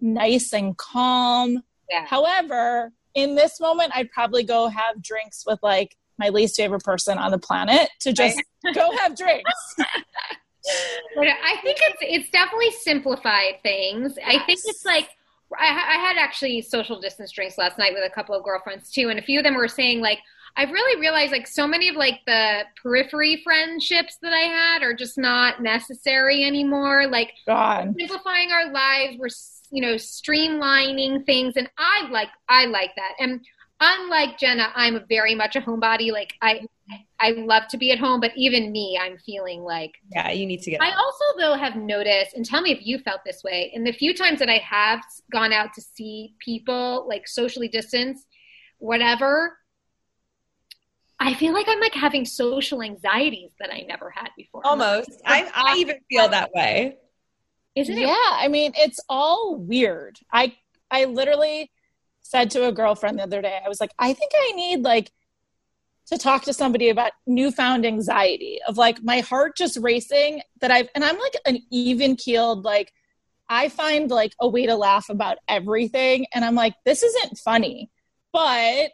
nice 0.00 0.52
and 0.52 0.76
calm. 0.76 1.62
Yeah. 1.88 2.06
however 2.06 2.92
in 3.14 3.34
this 3.34 3.60
moment 3.60 3.92
i'd 3.94 4.10
probably 4.10 4.42
go 4.42 4.68
have 4.68 5.02
drinks 5.02 5.44
with 5.46 5.60
like 5.62 5.96
my 6.18 6.28
least 6.28 6.56
favorite 6.56 6.84
person 6.84 7.18
on 7.18 7.30
the 7.30 7.38
planet 7.38 7.88
to 8.00 8.12
just 8.12 8.42
go 8.74 8.90
have 8.98 9.16
drinks 9.16 9.76
But 11.16 11.26
I 11.26 11.56
think 11.62 11.78
it's 11.80 11.98
it's 12.00 12.30
definitely 12.30 12.70
simplified 12.72 13.62
things. 13.62 14.18
I 14.24 14.38
think 14.40 14.60
it's 14.64 14.84
like 14.84 15.08
I, 15.58 15.66
I 15.66 15.98
had 15.98 16.16
actually 16.16 16.62
social 16.62 17.00
distance 17.00 17.32
drinks 17.32 17.58
last 17.58 17.78
night 17.78 17.92
with 17.94 18.04
a 18.04 18.14
couple 18.14 18.34
of 18.34 18.44
girlfriends 18.44 18.90
too, 18.90 19.08
and 19.08 19.18
a 19.18 19.22
few 19.22 19.38
of 19.38 19.44
them 19.44 19.56
were 19.56 19.68
saying 19.68 20.00
like 20.00 20.18
I've 20.56 20.70
really 20.70 21.00
realized 21.00 21.32
like 21.32 21.46
so 21.46 21.66
many 21.66 21.88
of 21.88 21.96
like 21.96 22.20
the 22.26 22.62
periphery 22.82 23.40
friendships 23.44 24.18
that 24.22 24.32
I 24.32 24.40
had 24.40 24.82
are 24.82 24.94
just 24.94 25.16
not 25.16 25.62
necessary 25.62 26.44
anymore. 26.44 27.06
Like 27.06 27.32
god 27.46 27.94
simplifying 27.98 28.50
our 28.52 28.70
lives, 28.70 29.16
we're 29.18 29.28
you 29.70 29.82
know 29.82 29.94
streamlining 29.94 31.24
things, 31.26 31.54
and 31.56 31.70
I 31.78 32.08
like 32.10 32.28
I 32.48 32.66
like 32.66 32.90
that. 32.96 33.14
And 33.18 33.44
unlike 33.80 34.38
Jenna, 34.38 34.72
I'm 34.74 35.04
very 35.08 35.34
much 35.34 35.56
a 35.56 35.60
homebody. 35.60 36.12
Like 36.12 36.34
I 36.42 36.62
I 37.20 37.30
love 37.32 37.68
to 37.68 37.76
be 37.76 37.92
at 37.92 37.98
home, 37.98 38.20
but 38.20 38.32
even 38.36 38.72
me, 38.72 38.98
I'm 39.00 39.18
feeling 39.18 39.62
like 39.62 39.92
Yeah, 40.14 40.30
you 40.30 40.46
need 40.46 40.62
to 40.62 40.70
get 40.70 40.82
I 40.82 40.90
out. 40.90 40.96
also, 40.98 41.24
though, 41.38 41.54
have 41.54 41.76
noticed, 41.76 42.34
and 42.34 42.44
tell 42.44 42.62
me 42.62 42.72
if 42.72 42.86
you 42.86 42.98
felt 42.98 43.20
this 43.24 43.42
way, 43.44 43.70
in 43.74 43.84
the 43.84 43.92
few 43.92 44.14
times 44.14 44.38
that 44.38 44.48
I 44.48 44.58
have 44.58 45.00
gone 45.30 45.52
out 45.52 45.72
to 45.74 45.80
see 45.80 46.34
people, 46.38 47.06
like 47.08 47.28
socially 47.28 47.68
distanced, 47.68 48.26
whatever, 48.78 49.56
I 51.18 51.34
feel 51.34 51.52
like 51.52 51.66
I'm 51.68 51.80
like 51.80 51.94
having 51.94 52.24
social 52.24 52.82
anxieties 52.82 53.50
that 53.60 53.70
I 53.72 53.80
never 53.86 54.10
had 54.10 54.30
before. 54.36 54.66
Almost. 54.66 55.20
I, 55.26 55.50
I 55.54 55.76
even 55.76 55.98
feel 56.10 56.28
that 56.28 56.50
way. 56.54 56.96
Isn't 57.76 57.98
it? 57.98 58.00
yeah 58.00 58.30
i 58.32 58.48
mean 58.48 58.72
it's 58.76 58.98
all 59.08 59.54
weird 59.54 60.18
i 60.32 60.52
i 60.90 61.04
literally 61.04 61.70
said 62.20 62.50
to 62.50 62.66
a 62.66 62.72
girlfriend 62.72 63.18
the 63.18 63.22
other 63.22 63.40
day 63.40 63.60
i 63.64 63.68
was 63.68 63.80
like 63.80 63.92
i 63.98 64.12
think 64.12 64.32
i 64.34 64.52
need 64.52 64.82
like 64.82 65.12
to 66.10 66.18
talk 66.18 66.42
to 66.42 66.52
somebody 66.52 66.88
about 66.88 67.12
newfound 67.26 67.86
anxiety 67.86 68.58
of 68.66 68.76
like 68.76 69.02
my 69.02 69.20
heart 69.20 69.56
just 69.56 69.78
racing 69.80 70.42
that 70.60 70.70
I've 70.70 70.88
and 70.94 71.04
I'm 71.04 71.18
like 71.18 71.34
an 71.46 71.58
even 71.70 72.16
keeled 72.16 72.64
like 72.64 72.92
I 73.48 73.68
find 73.68 74.10
like 74.10 74.34
a 74.40 74.48
way 74.48 74.66
to 74.66 74.74
laugh 74.74 75.08
about 75.08 75.38
everything 75.48 76.26
and 76.34 76.44
I'm 76.44 76.54
like 76.54 76.74
this 76.84 77.02
isn't 77.02 77.38
funny 77.38 77.90
but 78.32 78.90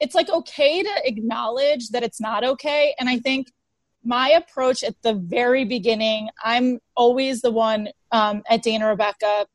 it's 0.00 0.14
like 0.14 0.28
okay 0.28 0.82
to 0.82 1.02
acknowledge 1.04 1.88
that 1.88 2.04
it's 2.04 2.20
not 2.20 2.44
okay 2.44 2.94
and 2.98 3.08
I 3.08 3.18
think 3.18 3.50
my 4.04 4.30
approach 4.30 4.84
at 4.84 4.94
the 5.02 5.14
very 5.14 5.64
beginning 5.64 6.30
I'm 6.42 6.78
always 6.96 7.42
the 7.42 7.50
one 7.50 7.88
um, 8.12 8.42
at 8.48 8.62
Dana 8.62 8.86
Rebecca 8.86 9.46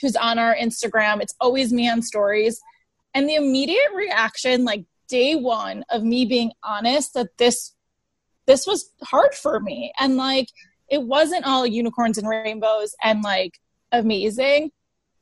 who's 0.00 0.16
on 0.16 0.38
our 0.38 0.56
Instagram. 0.56 1.20
It's 1.20 1.34
always 1.40 1.72
me 1.72 1.88
on 1.88 2.02
stories 2.02 2.60
and 3.14 3.28
the 3.28 3.34
immediate 3.34 3.92
reaction 3.94 4.64
like 4.64 4.84
day 5.10 5.34
one 5.34 5.84
of 5.90 6.02
me 6.02 6.24
being 6.24 6.52
honest 6.62 7.14
that 7.14 7.36
this 7.36 7.74
this 8.46 8.66
was 8.66 8.90
hard 9.02 9.34
for 9.34 9.60
me. 9.60 9.92
And 9.98 10.16
like 10.16 10.48
it 10.88 11.02
wasn't 11.02 11.46
all 11.46 11.66
unicorns 11.66 12.18
and 12.18 12.28
rainbows 12.28 12.94
and 13.02 13.22
like 13.22 13.60
amazing. 13.92 14.70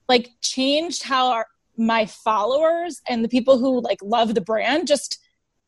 Like 0.08 0.30
changed 0.40 1.02
how 1.02 1.30
our 1.32 1.46
my 1.76 2.06
followers 2.06 3.00
and 3.08 3.24
the 3.24 3.28
people 3.28 3.58
who 3.58 3.80
like 3.80 3.98
love 4.02 4.34
the 4.34 4.40
brand 4.40 4.86
just 4.86 5.18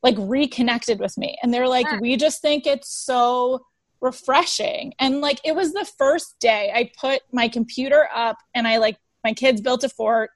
like 0.02 0.16
reconnected 0.18 0.98
with 1.00 1.16
me. 1.18 1.36
And 1.42 1.52
they're 1.52 1.68
like 1.68 2.00
we 2.00 2.16
just 2.16 2.40
think 2.40 2.66
it's 2.66 2.92
so 2.92 3.60
refreshing. 4.00 4.94
And 4.98 5.20
like 5.20 5.40
it 5.44 5.54
was 5.54 5.72
the 5.72 5.88
first 5.98 6.36
day 6.40 6.72
i 6.74 6.90
put 6.98 7.22
my 7.32 7.48
computer 7.48 8.08
up 8.14 8.38
and 8.54 8.66
i 8.66 8.78
like 8.78 8.96
my 9.24 9.32
kids 9.34 9.60
built 9.60 9.84
a 9.84 9.88
fort 9.88 10.30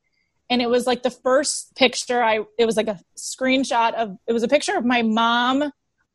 and 0.54 0.62
it 0.62 0.70
was 0.70 0.87
like 0.87 1.02
the 1.02 1.11
first 1.11 1.75
picture 1.75 2.23
i 2.23 2.38
it 2.58 2.64
was 2.64 2.76
like 2.76 2.87
a 2.87 2.99
screenshot 3.18 3.92
of 3.94 4.16
it 4.28 4.32
was 4.32 4.44
a 4.44 4.49
picture 4.49 4.76
of 4.76 4.84
my 4.84 5.02
mom 5.02 5.64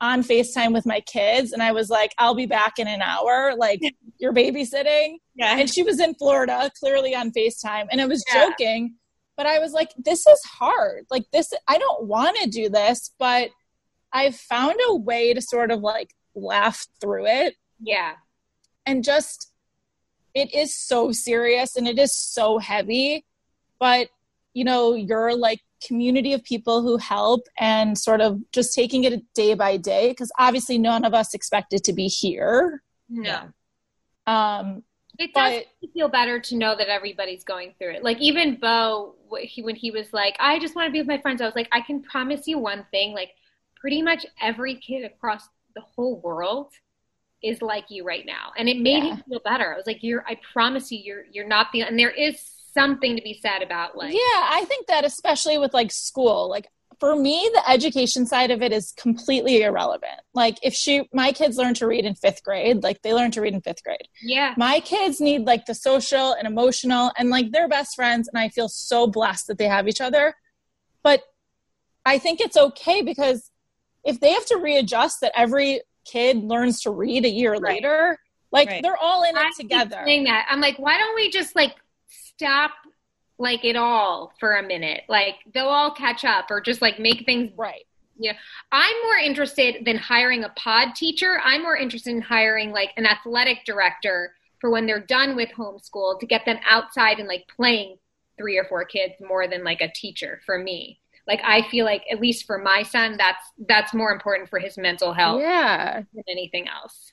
on 0.01 0.23
facetime 0.23 0.73
with 0.73 0.85
my 0.85 1.01
kids 1.01 1.51
and 1.51 1.61
i 1.61 1.73
was 1.73 1.89
like 1.89 2.13
i'll 2.17 2.33
be 2.33 2.45
back 2.45 2.79
in 2.79 2.87
an 2.87 3.01
hour 3.01 3.53
like 3.57 3.81
you're 4.19 4.33
babysitting 4.33 5.17
Yeah. 5.35 5.57
and 5.59 5.69
she 5.69 5.83
was 5.83 5.99
in 5.99 6.15
florida 6.15 6.71
clearly 6.79 7.13
on 7.13 7.31
facetime 7.31 7.87
and 7.91 7.99
i 7.99 8.05
was 8.05 8.23
Yeah. 8.27 8.45
joking 8.45 8.95
but 9.35 9.45
i 9.45 9.59
was 9.59 9.73
like 9.73 9.89
this 9.97 10.25
is 10.25 10.41
hard 10.45 11.05
like 11.11 11.25
this 11.33 11.51
i 11.67 11.77
don't 11.77 12.05
want 12.05 12.37
to 12.37 12.49
do 12.49 12.69
this 12.69 13.11
but 13.19 13.49
i've 14.13 14.35
found 14.37 14.77
a 14.87 14.95
way 14.95 15.33
to 15.33 15.41
sort 15.41 15.69
of 15.69 15.81
like 15.81 16.11
laugh 16.33 16.85
through 17.01 17.25
it 17.25 17.55
Yeah. 17.81 18.13
and 18.85 19.03
just 19.03 19.51
it 20.33 20.53
is 20.53 20.77
so 20.77 21.11
serious 21.11 21.75
and 21.75 21.87
it 21.89 21.99
is 21.99 22.15
so 22.15 22.57
heavy 22.59 23.25
but 23.81 24.07
you 24.59 24.65
know 24.69 24.81
you're 25.09 25.33
like 25.47 25.61
community 25.89 26.31
of 26.33 26.41
people 26.53 26.77
who 26.85 26.97
help 26.97 27.41
and 27.73 27.97
sort 28.07 28.21
of 28.25 28.31
just 28.57 28.69
taking 28.81 29.01
it 29.05 29.13
day 29.33 29.53
by 29.53 29.77
day 29.77 30.09
because 30.11 30.31
obviously 30.37 30.77
none 30.77 31.03
of 31.09 31.13
us 31.21 31.33
expected 31.33 31.81
to 31.87 31.93
be 32.01 32.07
here 32.21 32.83
No. 33.09 33.39
um 34.27 34.83
It 35.25 35.33
does 35.33 35.53
but 35.53 35.91
feel 35.93 36.09
better 36.19 36.37
to 36.49 36.53
know 36.61 36.73
that 36.79 36.89
everybody's 36.97 37.43
going 37.53 37.69
through 37.77 37.93
it. 37.97 38.03
Like 38.09 38.19
even 38.29 38.47
Bo, 38.65 39.15
when 39.65 39.75
he 39.83 39.91
was 39.91 40.07
like, 40.21 40.35
"I 40.39 40.59
just 40.63 40.75
want 40.75 40.85
to 40.87 40.91
be 40.91 40.99
with 40.99 41.07
my 41.15 41.21
friends," 41.23 41.41
I 41.41 41.45
was 41.45 41.55
like, 41.61 41.71
"I 41.79 41.81
can 41.81 41.97
promise 42.13 42.41
you 42.49 42.57
one 42.71 42.85
thing: 42.93 43.07
like, 43.21 43.31
pretty 43.81 44.01
much 44.09 44.21
every 44.49 44.75
kid 44.87 45.01
across 45.11 45.43
the 45.75 45.81
whole 45.81 46.15
world 46.27 46.69
is 47.41 47.61
like 47.61 47.85
you 47.95 48.01
right 48.13 48.25
now," 48.25 48.45
and 48.57 48.65
it 48.69 48.77
made 48.89 49.03
Yeah. 49.03 49.15
me 49.15 49.23
feel 49.27 49.41
better. 49.51 49.67
I 49.73 49.77
was 49.81 49.87
like, 49.91 50.03
"You're, 50.07 50.23
I 50.31 50.35
promise 50.53 50.85
you, 50.91 50.99
you're, 51.07 51.25
you're 51.33 51.51
not 51.57 51.65
the." 51.73 51.81
And 51.87 51.97
there 51.97 52.11
is 52.11 52.35
something 52.73 53.15
to 53.15 53.21
be 53.21 53.39
said 53.41 53.61
about 53.61 53.97
like, 53.97 54.13
yeah 54.13 54.47
i 54.49 54.63
think 54.67 54.87
that 54.87 55.05
especially 55.05 55.57
with 55.57 55.73
like 55.73 55.91
school 55.91 56.49
like 56.49 56.67
for 56.99 57.15
me 57.15 57.49
the 57.53 57.69
education 57.69 58.25
side 58.25 58.51
of 58.51 58.61
it 58.61 58.71
is 58.71 58.93
completely 58.97 59.61
irrelevant 59.61 60.19
like 60.33 60.57
if 60.63 60.73
she 60.73 61.07
my 61.13 61.31
kids 61.31 61.57
learn 61.57 61.73
to 61.73 61.87
read 61.87 62.05
in 62.05 62.15
fifth 62.15 62.43
grade 62.43 62.83
like 62.83 63.01
they 63.01 63.13
learn 63.13 63.31
to 63.31 63.41
read 63.41 63.53
in 63.53 63.61
fifth 63.61 63.83
grade 63.83 64.07
yeah, 64.21 64.53
my 64.57 64.79
kids 64.81 65.21
need 65.21 65.45
like 65.45 65.65
the 65.65 65.75
social 65.75 66.33
and 66.33 66.47
emotional 66.47 67.11
and 67.17 67.29
like 67.29 67.51
they're 67.51 67.69
best 67.69 67.95
friends 67.95 68.27
and 68.27 68.39
i 68.39 68.49
feel 68.49 68.67
so 68.67 69.07
blessed 69.07 69.47
that 69.47 69.57
they 69.57 69.67
have 69.67 69.87
each 69.87 70.01
other 70.01 70.33
but 71.03 71.21
i 72.05 72.17
think 72.17 72.41
it's 72.41 72.57
okay 72.57 73.01
because 73.01 73.51
if 74.03 74.19
they 74.19 74.31
have 74.31 74.45
to 74.45 74.57
readjust 74.57 75.21
that 75.21 75.31
every 75.35 75.81
kid 76.05 76.37
learns 76.43 76.81
to 76.81 76.91
read 76.91 77.25
a 77.25 77.29
year 77.29 77.53
Right. 77.53 77.75
later 77.75 78.17
like 78.51 78.67
Right. 78.67 78.83
they're 78.83 78.97
all 78.97 79.23
in 79.23 79.35
it 79.37 79.41
I 79.41 79.51
together 79.55 80.01
saying 80.05 80.23
that. 80.25 80.47
I'm 80.49 80.59
like, 80.59 80.77
why 80.79 80.97
don't 80.97 81.15
we 81.15 81.29
just 81.29 81.55
like 81.55 81.75
stop 82.39 82.71
like 83.37 83.63
it 83.65 83.75
all 83.75 84.31
for 84.39 84.55
a 84.55 84.63
minute? 84.63 85.03
Like 85.09 85.35
they'll 85.53 85.65
all 85.65 85.91
catch 85.93 86.23
up, 86.23 86.45
or 86.49 86.61
just 86.61 86.81
like 86.81 86.99
make 86.99 87.25
things 87.25 87.51
right 87.57 87.85
Yeah. 88.17 88.33
I'm 88.71 88.95
more 89.03 89.17
interested 89.17 89.85
than 89.85 89.97
hiring 89.97 90.43
a 90.45 90.49
pod 90.49 90.95
teacher. 90.95 91.39
I'm 91.43 91.61
more 91.63 91.77
interested 91.77 92.11
in 92.11 92.21
hiring 92.21 92.71
like 92.71 92.91
an 92.97 93.05
athletic 93.05 93.59
director 93.65 94.33
for 94.59 94.69
when 94.69 94.85
they're 94.85 95.05
done 95.05 95.35
with 95.35 95.49
homeschool 95.57 96.19
to 96.19 96.25
get 96.25 96.45
them 96.45 96.59
outside 96.69 97.19
and 97.19 97.27
like 97.27 97.45
playing 97.55 97.97
three 98.37 98.57
or 98.57 98.65
four 98.65 98.83
kids 98.85 99.13
more 99.21 99.47
than 99.47 99.63
like 99.63 99.81
a 99.81 99.91
teacher 99.93 100.41
for 100.45 100.57
me. 100.57 100.99
Like 101.27 101.41
I 101.45 101.61
feel 101.69 101.85
like 101.85 102.03
at 102.11 102.19
least 102.19 102.45
for 102.45 102.57
my 102.57 102.83
son 102.83 103.15
that's 103.17 103.43
that's 103.67 103.93
more 103.93 104.11
important 104.11 104.49
for 104.49 104.59
his 104.59 104.77
mental 104.77 105.13
health 105.13 105.41
yeah 105.41 106.01
than 106.13 106.23
anything 106.27 106.67
else. 106.67 107.11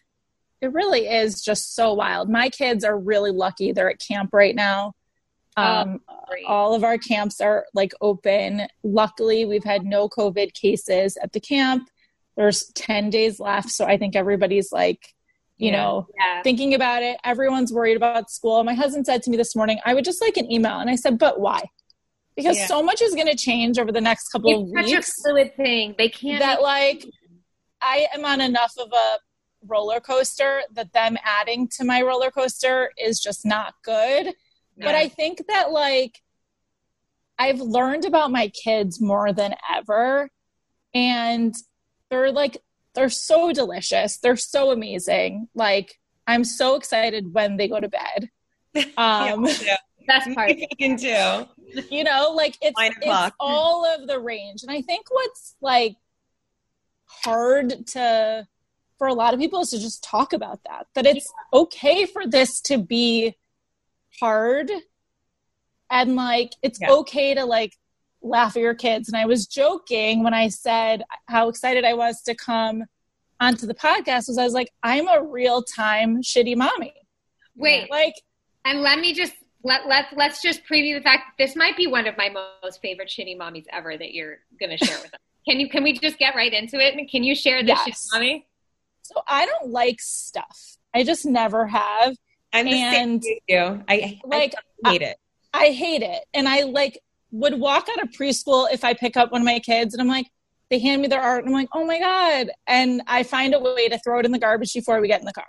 it 0.61 0.73
really 0.73 1.06
is 1.06 1.42
just 1.42 1.75
so 1.75 1.92
wild 1.95 2.30
my 2.30 2.49
kids 2.49 2.83
are 2.83 2.99
really 2.99 3.30
lucky 3.30 3.73
they're 3.73 3.90
at 3.90 4.00
camp 4.00 4.30
right 4.33 4.54
now 4.54 4.92
um, 5.57 6.01
Great. 6.29 6.45
all 6.47 6.75
of 6.75 6.85
our 6.85 6.99
camps 6.99 7.41
are 7.41 7.67
like 7.75 7.93
open 8.01 8.67
luckily 8.83 9.45
we've 9.45 9.65
had 9.65 9.85
no 9.85 10.09
covid 10.09 10.53
cases 10.55 11.17
at 11.23 11.33
the 11.33 11.41
camp 11.41 11.89
there's 12.37 12.65
10 12.75 13.11
days 13.11 13.41
left 13.41 13.71
so 13.71 13.85
i 13.87 13.97
think 13.97 14.15
everybody's 14.17 14.71
like 14.73 15.15
you 15.57 15.71
Yeah. 15.71 15.77
know 15.79 16.07
yeah. 16.19 16.43
thinking 16.43 16.75
about 16.75 17.03
it 17.03 17.17
everyone's 17.25 17.73
worried 17.73 17.97
about 17.97 18.31
school 18.31 18.63
my 18.65 18.75
husband 18.75 19.07
said 19.07 19.23
to 19.23 19.31
me 19.31 19.37
this 19.37 19.57
morning 19.57 19.79
i 19.87 19.95
would 19.95 20.05
just 20.05 20.21
like 20.21 20.37
an 20.37 20.51
email 20.53 20.79
and 20.79 20.91
i 20.91 20.97
said 20.97 21.19
but 21.19 21.41
why 21.41 21.63
because 22.37 22.59
Yeah. 22.59 22.67
so 22.67 22.83
much 22.83 23.01
is 23.01 23.15
going 23.15 23.29
to 23.29 23.37
change 23.37 23.79
over 23.79 23.91
the 23.91 24.01
next 24.01 24.29
couple 24.29 24.51
It's 24.51 24.71
of 24.71 24.85
such 24.85 24.93
a 24.93 24.97
weeks 24.97 25.13
fluid 25.23 25.57
thing. 25.57 25.95
They 25.97 26.11
can't 26.11 26.39
that 26.41 26.61
like 26.61 27.03
I 27.81 28.09
am 28.15 28.25
on 28.27 28.41
enough 28.43 28.75
of 28.79 28.93
a 28.93 29.19
roller 29.67 30.01
coaster 30.01 30.61
that 30.73 30.93
them 30.93 31.17
adding 31.25 31.67
to 31.79 31.85
my 31.85 32.03
roller 32.03 32.31
coaster 32.31 32.91
is 32.99 33.21
just 33.21 33.47
not 33.47 33.73
good. 33.85 34.35
But 34.78 34.95
I 34.95 35.09
think 35.09 35.47
that 35.49 35.71
like 35.71 36.21
I've 37.38 37.61
learned 37.61 38.04
about 38.04 38.30
my 38.30 38.49
kids 38.49 39.00
more 39.00 39.33
than 39.33 39.54
ever 39.75 40.30
and 40.95 41.54
they're 42.11 42.33
like 42.33 42.59
they're 42.95 43.09
so 43.11 43.52
delicious. 43.52 44.16
They're 44.18 44.37
so 44.37 44.71
amazing. 44.71 45.49
Like 45.54 45.99
I'm 46.26 46.45
so 46.45 46.76
excited 46.76 47.33
when 47.33 47.56
they 47.56 47.68
go 47.68 47.80
to 47.80 47.88
bed. 47.88 48.30
Um 48.99 49.47
yeah, 49.62 49.76
best 50.06 50.35
part. 50.35 50.52
can 50.78 50.99
too. 50.99 51.47
you 51.90 52.04
know 52.04 52.33
like 52.35 52.56
it's, 52.61 52.78
it's 52.78 53.33
all 53.40 53.87
of 53.87 54.06
the 54.06 54.18
range 54.18 54.62
and 54.62 54.71
i 54.71 54.80
think 54.80 55.06
what's 55.11 55.56
like 55.61 55.97
hard 57.06 57.87
to 57.87 58.47
for 58.99 59.06
a 59.06 59.14
lot 59.14 59.35
of 59.35 59.40
people 59.40 59.61
is 59.61 59.71
to 59.71 59.78
just 59.78 60.02
talk 60.02 60.33
about 60.33 60.61
that 60.64 60.87
that 60.95 61.06
it's 61.06 61.33
okay 61.52 62.06
for 62.06 62.26
this 62.26 62.61
to 62.61 62.78
be 62.78 63.35
hard 64.20 64.70
and 65.90 66.16
like 66.16 66.52
it's 66.62 66.80
Yeah. 66.80 66.90
okay 66.90 67.35
to 67.35 67.44
like 67.44 67.75
laugh 68.23 68.56
at 68.56 68.62
your 68.62 68.75
kids 68.75 69.08
and 69.08 69.16
i 69.16 69.25
was 69.26 69.46
joking 69.46 70.25
when 70.25 70.35
i 70.35 70.49
said 70.49 71.02
how 71.26 71.49
excited 71.49 71.85
i 71.85 71.94
was 71.94 72.23
to 72.23 72.35
come 72.35 72.85
onto 73.40 73.66
the 73.66 73.75
podcast 73.75 74.28
was 74.28 74.38
i 74.38 74.44
was 74.44 74.52
like 74.54 74.70
i'm 74.82 75.06
a 75.08 75.23
real-time 75.23 76.23
shitty 76.23 76.56
mommy 76.56 76.94
Wait, 77.58 77.90
like 77.90 78.14
And 78.66 78.82
let 78.82 78.99
me 78.99 79.14
just 79.14 79.32
let 79.62 79.87
let 79.88 80.06
let's 80.16 80.42
just 80.42 80.61
preview 80.70 80.94
the 80.96 81.02
fact 81.02 81.23
that 81.38 81.44
this 81.46 81.56
might 81.56 81.76
be 81.76 81.87
one 81.87 82.06
of 82.06 82.16
my 82.18 82.28
most 82.62 82.82
favorite 82.82 83.08
shitty 83.08 83.37
mommies 83.38 83.64
ever 83.73 83.96
that 83.96 84.12
you're 84.12 84.38
gonna 84.61 84.76
share 84.76 84.99
with 84.99 85.14
us. 85.14 85.20
Can 85.49 85.61
you 85.61 85.68
can 85.70 85.82
we 85.85 85.92
just 85.99 86.18
get 86.18 86.35
right 86.35 86.52
into 86.52 86.78
it? 86.85 86.94
Can 87.11 87.23
you 87.23 87.35
share 87.35 87.62
this 87.62 87.78
Yes. 87.87 87.88
shitty 87.88 88.14
mommy? 88.14 88.46
so 89.02 89.23
i 89.28 89.46
don't 89.46 89.70
like 89.70 90.00
stuff 90.00 90.76
i 90.92 91.04
just 91.04 91.25
never 91.25 91.66
have 91.68 92.16
I'm 92.57 92.67
the 92.67 92.73
And, 92.73 93.21
as 93.21 93.27
you. 93.49 93.85
I 93.89 94.21
like, 94.25 94.55
I 94.85 94.91
hate 94.91 95.03
it. 95.03 95.17
I 95.53 95.67
hate 95.71 96.03
it. 96.03 96.25
And 96.35 96.49
I 96.49 96.63
like 96.63 97.01
would 97.31 97.59
walk 97.59 97.89
out 97.91 98.03
of 98.03 98.11
preschool 98.11 98.73
if 98.73 98.85
I 98.85 98.95
pick 98.95 99.17
up 99.17 99.33
one 99.33 99.41
of 99.41 99.45
my 99.45 99.59
kids 99.59 99.95
and 99.95 100.01
I'm 100.01 100.09
like, 100.09 100.27
they 100.71 100.79
hand 100.79 101.03
me 101.03 101.09
their 101.09 101.21
art 101.21 101.45
and 101.45 101.49
I'm 101.49 101.55
like, 101.55 101.69
oh 101.75 101.85
my 101.85 101.99
God. 101.99 102.51
And 102.67 103.03
I 103.07 103.23
find 103.23 103.55
a 103.55 103.61
way 103.61 103.89
to 103.89 103.99
throw 103.99 104.19
it 104.19 104.27
in 104.27 104.33
the 104.33 104.39
garbage 104.39 104.73
before 104.73 105.01
we 105.01 105.09
get 105.09 105.21
in 105.21 105.27
the 105.27 105.33
car 105.33 105.47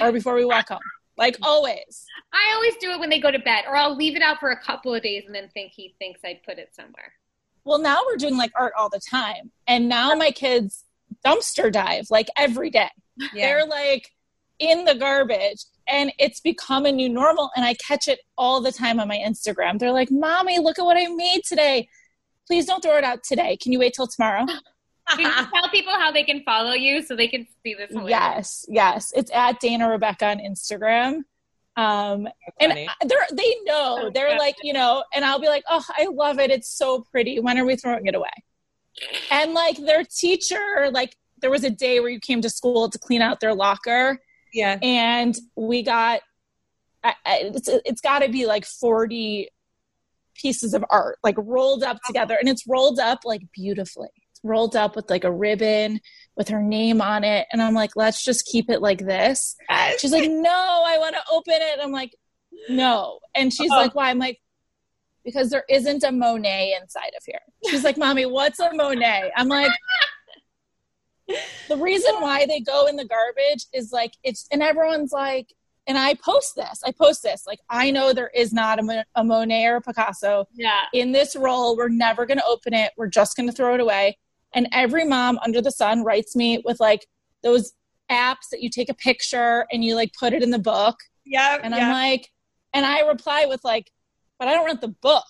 or 0.00 0.12
before 0.12 0.34
we 0.34 0.44
walk 0.44 0.68
home. 0.68 0.80
Like 1.16 1.36
always. 1.42 2.06
I 2.32 2.54
always 2.54 2.74
do 2.76 2.90
it 2.90 2.98
when 2.98 3.10
they 3.10 3.20
go 3.20 3.30
to 3.30 3.38
bed, 3.38 3.64
or 3.68 3.76
I'll 3.76 3.94
leave 3.94 4.16
it 4.16 4.22
out 4.22 4.40
for 4.40 4.50
a 4.50 4.60
couple 4.60 4.94
of 4.94 5.02
days 5.02 5.24
and 5.26 5.34
then 5.34 5.48
think 5.52 5.72
he 5.72 5.94
thinks 5.98 6.20
I'd 6.24 6.42
put 6.42 6.58
it 6.58 6.74
somewhere. 6.74 7.12
Well, 7.64 7.78
now 7.78 8.00
we're 8.06 8.16
doing 8.16 8.36
like 8.36 8.50
art 8.56 8.72
all 8.76 8.88
the 8.88 9.00
time. 9.10 9.52
And 9.66 9.88
now 9.88 10.14
my 10.14 10.30
kids 10.30 10.84
dumpster 11.24 11.70
dive 11.70 12.06
like 12.10 12.28
every 12.36 12.70
day. 12.70 12.88
Yeah. 13.16 13.28
They're 13.34 13.66
like 13.66 14.10
in 14.62 14.84
the 14.84 14.94
garbage 14.94 15.64
and 15.88 16.12
it's 16.18 16.40
become 16.40 16.86
a 16.86 16.92
new 16.92 17.08
normal. 17.08 17.50
And 17.56 17.64
I 17.64 17.74
catch 17.74 18.08
it 18.08 18.20
all 18.38 18.60
the 18.60 18.72
time 18.72 19.00
on 19.00 19.08
my 19.08 19.18
Instagram. 19.18 19.78
They're 19.78 19.92
like, 19.92 20.10
Mommy, 20.10 20.58
look 20.58 20.78
at 20.78 20.84
what 20.84 20.96
I 20.96 21.06
made 21.08 21.42
today. 21.46 21.88
Please 22.46 22.66
don't 22.66 22.82
throw 22.82 22.96
it 22.96 23.04
out 23.04 23.24
today. 23.24 23.56
Can 23.56 23.72
you 23.72 23.78
wait 23.78 23.94
till 23.94 24.06
tomorrow? 24.06 24.46
Can 25.10 25.18
you 25.20 25.30
tell 25.52 25.68
people 25.70 25.92
how 25.92 26.12
they 26.12 26.24
can 26.24 26.42
follow 26.44 26.72
you 26.72 27.02
so 27.02 27.16
they 27.16 27.28
can 27.28 27.46
see 27.62 27.74
this? 27.74 27.90
hilarious? 27.90 28.10
Yes, 28.10 28.66
yes. 28.68 29.12
It's 29.16 29.30
at 29.34 29.60
Dana 29.60 29.88
Rebecca 29.88 30.26
on 30.26 30.38
Instagram. 30.38 31.22
Um, 31.74 32.28
and 32.60 32.72
they're 33.06 33.26
they 33.32 33.54
know 33.64 34.10
they're 34.12 34.36
like 34.36 34.56
you 34.62 34.74
know, 34.74 35.04
and 35.14 35.24
I'll 35.24 35.38
be 35.38 35.46
like, 35.46 35.64
oh, 35.70 35.82
I 35.96 36.06
love 36.06 36.38
it. 36.38 36.50
It's 36.50 36.68
so 36.68 37.00
pretty. 37.10 37.40
When 37.40 37.58
are 37.58 37.64
we 37.64 37.76
throwing 37.76 38.06
it 38.06 38.14
away? 38.14 38.28
And 39.30 39.54
like 39.54 39.78
their 39.78 40.04
teacher, 40.04 40.90
like 40.92 41.16
there 41.40 41.50
was 41.50 41.64
a 41.64 41.70
day 41.70 42.00
where 42.00 42.10
you 42.10 42.20
came 42.20 42.42
to 42.42 42.50
school 42.50 42.90
to 42.90 42.98
clean 42.98 43.22
out 43.22 43.40
their 43.40 43.54
locker, 43.54 44.20
Yeah. 44.52 44.78
and 44.82 45.36
we 45.56 45.82
got 45.82 46.20
I, 47.04 47.14
I, 47.26 47.38
it's 47.54 47.68
it's 47.84 48.00
got 48.00 48.20
to 48.20 48.28
be 48.28 48.46
like 48.46 48.64
forty 48.64 49.48
pieces 50.34 50.72
of 50.74 50.84
art 50.90 51.18
like 51.22 51.36
rolled 51.38 51.82
up 51.82 51.98
together, 52.06 52.36
and 52.38 52.48
it's 52.48 52.64
rolled 52.66 52.98
up 53.00 53.20
like 53.24 53.42
beautifully. 53.52 54.08
It's 54.30 54.40
rolled 54.44 54.76
up 54.76 54.94
with 54.96 55.10
like 55.10 55.24
a 55.24 55.32
ribbon 55.32 56.00
with 56.36 56.48
her 56.48 56.62
name 56.62 57.00
on 57.02 57.24
it, 57.24 57.46
and 57.52 57.60
I'm 57.60 57.74
like, 57.74 57.96
let's 57.96 58.24
just 58.24 58.46
keep 58.46 58.70
it 58.70 58.80
like 58.80 58.98
this. 59.00 59.56
She's 59.98 60.12
like, 60.12 60.30
no, 60.30 60.50
I 60.86 60.96
want 60.98 61.14
to 61.16 61.22
open 61.32 61.54
it. 61.56 61.78
I'm 61.82 61.92
like, 61.92 62.14
no. 62.68 63.18
And 63.34 63.52
she's 63.52 63.70
Oh. 63.72 63.76
like, 63.76 63.94
why? 63.94 64.10
I'm 64.10 64.18
like, 64.18 64.38
because 65.24 65.50
there 65.50 65.64
isn't 65.68 66.02
a 66.04 66.12
Monet 66.12 66.76
inside 66.80 67.12
of 67.16 67.22
here. 67.26 67.40
She's 67.68 67.84
like, 67.84 67.96
mommy, 67.98 68.26
what's 68.26 68.58
a 68.60 68.72
Monet? 68.72 69.30
I'm 69.36 69.48
like, 69.48 69.70
the 71.68 71.76
reason 71.76 72.14
why 72.20 72.46
they 72.46 72.60
go 72.60 72.86
in 72.86 72.96
the 72.96 73.04
garbage 73.04 73.66
is 73.72 73.92
like, 73.92 74.12
it's, 74.22 74.46
and 74.52 74.62
everyone's 74.62 75.12
like, 75.12 75.52
and 75.86 75.98
I 75.98 76.14
post 76.14 76.54
this, 76.54 76.80
I 76.86 76.92
post 76.92 77.22
this, 77.24 77.44
like, 77.46 77.58
I 77.68 77.90
know 77.90 78.12
there 78.12 78.30
is 78.34 78.52
not 78.52 78.78
a, 78.78 79.04
a 79.16 79.24
Monet 79.24 79.66
or 79.66 79.76
a 79.76 79.80
Picasso 79.80 80.46
Yeah. 80.54 80.82
in 80.94 81.10
this 81.12 81.34
roll. 81.34 81.76
We're 81.76 81.88
never 81.88 82.24
going 82.24 82.38
to 82.38 82.44
open 82.46 82.72
it. 82.72 82.92
We're 82.96 83.08
just 83.08 83.36
going 83.36 83.48
to 83.48 83.54
throw 83.54 83.74
it 83.74 83.80
away. 83.80 84.16
And 84.54 84.68
every 84.72 85.04
mom 85.04 85.38
under 85.44 85.60
the 85.60 85.72
sun 85.72 86.04
writes 86.04 86.36
me 86.36 86.62
with 86.64 86.78
like 86.78 87.06
those 87.42 87.72
apps 88.10 88.50
that 88.52 88.60
you 88.62 88.68
take 88.70 88.90
a 88.90 88.94
picture 88.94 89.66
and 89.72 89.82
you 89.84 89.96
like 89.96 90.12
put 90.18 90.32
it 90.32 90.42
in 90.42 90.50
the 90.50 90.58
book. 90.58 90.96
Yeah. 91.24 91.58
And 91.60 91.74
yeah. 91.74 91.86
I'm 91.86 91.92
like, 91.92 92.28
and 92.74 92.86
I 92.86 93.00
reply 93.00 93.46
with 93.48 93.64
like, 93.64 93.90
but 94.38 94.46
I 94.48 94.54
don't 94.54 94.66
want 94.66 94.80
the 94.82 94.88
book. 95.02 95.24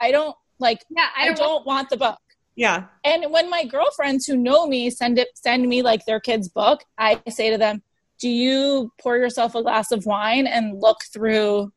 I 0.00 0.10
don't 0.10 0.34
like, 0.58 0.80
Yeah. 0.90 1.06
I 1.16 1.22
I 1.22 1.26
don't, 1.26 1.36
don't, 1.36 1.66
want 1.66 1.90
the 1.90 1.96
book. 1.96 2.18
Yeah. 2.54 2.84
And 3.04 3.30
when 3.30 3.48
my 3.48 3.64
girlfriends 3.64 4.26
who 4.26 4.36
know 4.36 4.66
me 4.66 4.90
send 4.90 5.18
it, 5.18 5.28
send 5.34 5.68
me 5.68 5.82
like 5.82 6.04
their 6.04 6.20
kid's 6.20 6.48
book, 6.48 6.84
I 6.98 7.20
say 7.28 7.50
to 7.50 7.58
them, 7.58 7.82
do 8.20 8.28
you 8.28 8.92
pour 9.00 9.16
yourself 9.16 9.54
a 9.54 9.62
glass 9.62 9.90
of 9.90 10.06
wine 10.06 10.46
and 10.46 10.80
look 10.80 10.98
through 11.12 11.72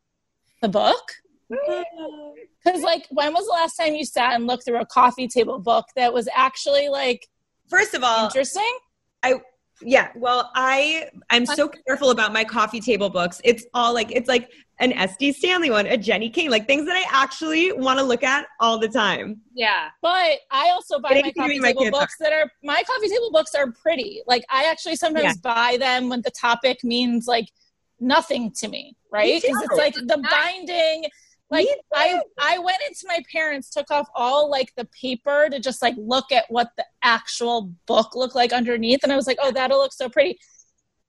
the 0.62 0.70
book? 0.70 1.14
Mm-hmm. 1.52 2.42
Because, 2.64 2.82
like, 2.82 3.06
when 3.10 3.34
was 3.34 3.46
the 3.46 3.52
last 3.52 3.76
time 3.76 3.94
you 3.94 4.06
sat 4.06 4.34
and 4.34 4.48
looked 4.48 4.66
through 4.66 4.80
a 4.80 4.86
coffee 4.86 5.28
table 5.28 5.60
book 5.60 5.86
that 5.96 6.14
was 6.14 6.28
actually 6.36 6.90
like 6.90 7.28
First 7.70 7.94
of 7.94 8.04
all, 8.04 8.26
interesting? 8.26 8.78
Yeah. 9.82 10.10
Well, 10.16 10.52
I 10.56 11.10
I'm 11.30 11.46
so 11.46 11.70
careful 11.88 12.10
about 12.12 12.32
my 12.34 12.44
coffee 12.44 12.80
table 12.80 13.10
books. 13.10 13.42
It's 13.44 13.66
all 13.74 13.94
like 13.94 14.12
it's 14.12 14.28
like 14.30 14.52
an 14.80 14.92
SD 14.92 15.34
Stanley 15.36 15.70
one, 15.70 15.86
a 15.88 15.98
Jenni 15.98 16.34
Kayne, 16.34 16.50
like 16.50 16.68
things 16.68 16.86
that 16.86 16.96
I 16.96 17.06
actually 17.24 17.72
want 17.72 17.98
to 18.00 18.04
look 18.06 18.24
at 18.24 18.46
all 18.60 18.78
the 18.78 18.90
time. 18.90 19.42
yeah. 19.54 19.90
But 20.02 20.40
I 20.52 20.70
also 20.72 21.00
buy 21.00 21.22
my 21.24 21.32
coffee 21.32 21.60
my 21.60 21.72
table 21.72 21.92
books 21.92 22.16
that 22.20 22.34
are 22.34 22.52
my 22.64 22.84
coffee 22.84 23.08
table 23.08 23.32
books 23.32 23.56
are 23.56 23.72
pretty. 23.72 24.22
Like, 24.28 24.44
I 24.50 24.66
actually 24.66 24.98
sometimes 24.98 25.24
Yeah. 25.44 25.54
buy 25.54 25.78
them 25.78 26.10
when 26.10 26.22
the 26.22 26.32
topic 26.32 26.84
means 26.84 27.28
like 27.28 27.50
nothing 28.00 28.52
to 28.52 28.68
me, 28.68 28.96
right? 29.12 29.42
Because 29.42 29.62
it's 29.64 29.78
like 29.78 29.94
the 29.94 30.18
binding. 30.30 31.06
Like 31.52 31.68
I. 31.94 32.22
I 32.40 32.58
went 32.60 32.78
into 32.88 33.06
my 33.08 33.20
parents, 33.32 33.70
took 33.70 33.92
off 33.92 34.08
all 34.16 34.50
like 34.50 34.74
the 34.76 34.86
paper 34.86 35.48
to 35.50 35.60
just 35.60 35.82
like 35.82 35.94
look 35.98 36.32
at 36.32 36.46
what 36.50 36.70
the 36.78 36.86
actual 37.04 37.72
book 37.86 38.16
looked 38.16 38.36
like 38.36 38.52
underneath, 38.52 39.02
and 39.04 39.12
I 39.12 39.16
was 39.16 39.28
like, 39.28 39.38
oh, 39.42 39.52
that'll 39.52 39.78
look 39.78 39.94
so 39.94 40.10
pretty. 40.10 40.40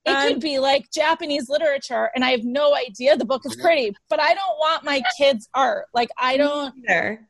It 0.05 0.11
Um, 0.11 0.29
could 0.29 0.41
be 0.41 0.59
like 0.59 0.91
Japanese 0.93 1.49
literature, 1.49 2.11
and 2.15 2.25
I 2.25 2.31
have 2.31 2.45
no 2.45 2.77
idea 2.77 3.17
the 3.17 3.25
book 3.25 3.43
is 3.45 3.57
pretty, 3.57 3.97
but 4.09 4.21
I 4.21 4.35
don't 4.35 4.59
want 4.59 4.85
my 4.85 5.03
kids' 5.19 5.49
art. 5.55 5.87
Like 5.95 6.11
I 6.19 6.37
don't. 6.37 6.75
There. 6.87 7.29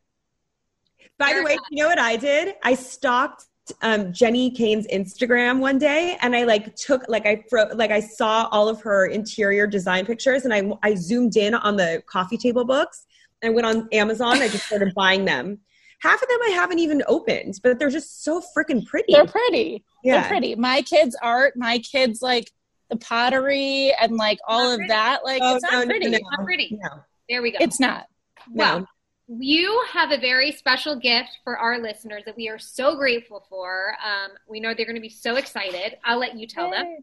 By 1.19 1.33
the 1.33 1.43
way, 1.43 1.57
you 1.71 1.83
know 1.83 1.89
what 1.89 1.99
I 1.99 2.17
did? 2.17 2.55
I 2.63 2.75
stalked 2.75 3.47
um, 3.83 4.13
Jenni 4.13 4.57
Kayne's 4.57 4.87
Instagram 4.89 5.59
one 5.61 5.79
day, 5.79 6.17
and 6.23 6.35
I 6.37 6.45
like 6.45 6.77
took 6.77 7.09
like 7.09 7.27
I 7.27 7.45
fro- 7.51 7.71
like 7.75 7.91
I 7.91 8.01
saw 8.01 8.49
all 8.53 8.69
of 8.69 8.81
her 8.83 9.07
interior 9.07 9.67
design 9.67 10.07
pictures, 10.07 10.45
and 10.45 10.55
I 10.55 10.71
I 10.83 10.95
zoomed 10.95 11.37
in 11.37 11.55
on 11.55 11.77
the 11.77 12.03
coffee 12.07 12.37
table 12.37 12.65
books. 12.65 13.07
I 13.45 13.51
went 13.51 13.67
on 13.67 13.89
Amazon. 13.93 14.41
I 14.41 14.49
just 14.49 14.67
started 14.67 14.93
buying 14.97 15.25
them. 15.25 15.59
Half 16.01 16.23
of 16.23 16.29
them 16.29 16.39
I 16.45 16.51
haven't 16.51 16.79
even 16.79 17.03
opened, 17.09 17.59
but 17.63 17.79
they're 17.79 17.91
just 17.91 18.23
so 18.23 18.43
freaking 18.57 18.85
pretty. 18.87 19.13
They're 19.15 19.27
pretty. 19.27 19.83
yeah. 20.05 20.21
They're 20.21 20.29
pretty. 20.29 20.55
My 20.55 20.83
kids' 20.83 21.17
art, 21.23 21.55
my 21.57 21.79
kids 21.79 22.21
like 22.23 22.51
the 22.91 22.97
pottery 22.97 23.93
and 24.01 24.17
like 24.17 24.39
all 24.47 24.73
of 24.73 24.81
that. 24.89 25.25
Like 25.25 25.41
Oh, 25.43 25.55
it's 25.57 25.63
not 25.65 25.73
no, 25.73 25.81
no, 25.81 25.87
pretty. 25.87 26.11
no, 26.11 26.19
Not 26.19 26.45
pretty. 26.45 26.79
No, 26.83 26.89
There 27.29 27.43
we 27.43 27.51
go. 27.51 27.59
It's 27.61 27.81
not. 27.81 28.07
Well, 28.53 28.81
no. 28.81 28.87
You 29.29 29.83
have 29.93 30.13
a 30.13 30.19
very 30.19 30.53
special 30.53 30.97
gift 30.99 31.39
for 31.43 31.59
our 31.59 31.79
listeners 31.81 32.23
that 32.27 32.37
we 32.37 32.49
are 32.49 32.59
so 32.59 32.97
grateful 32.97 33.45
for. 33.49 33.97
Um, 34.05 34.33
we 34.49 34.61
know 34.61 34.73
they're 34.75 34.87
going 34.87 34.97
to 34.97 35.01
be 35.01 35.09
so 35.09 35.37
excited. 35.37 35.97
I'll 36.05 36.19
let 36.19 36.39
you 36.39 36.47
tell 36.47 36.71
them. 36.71 36.99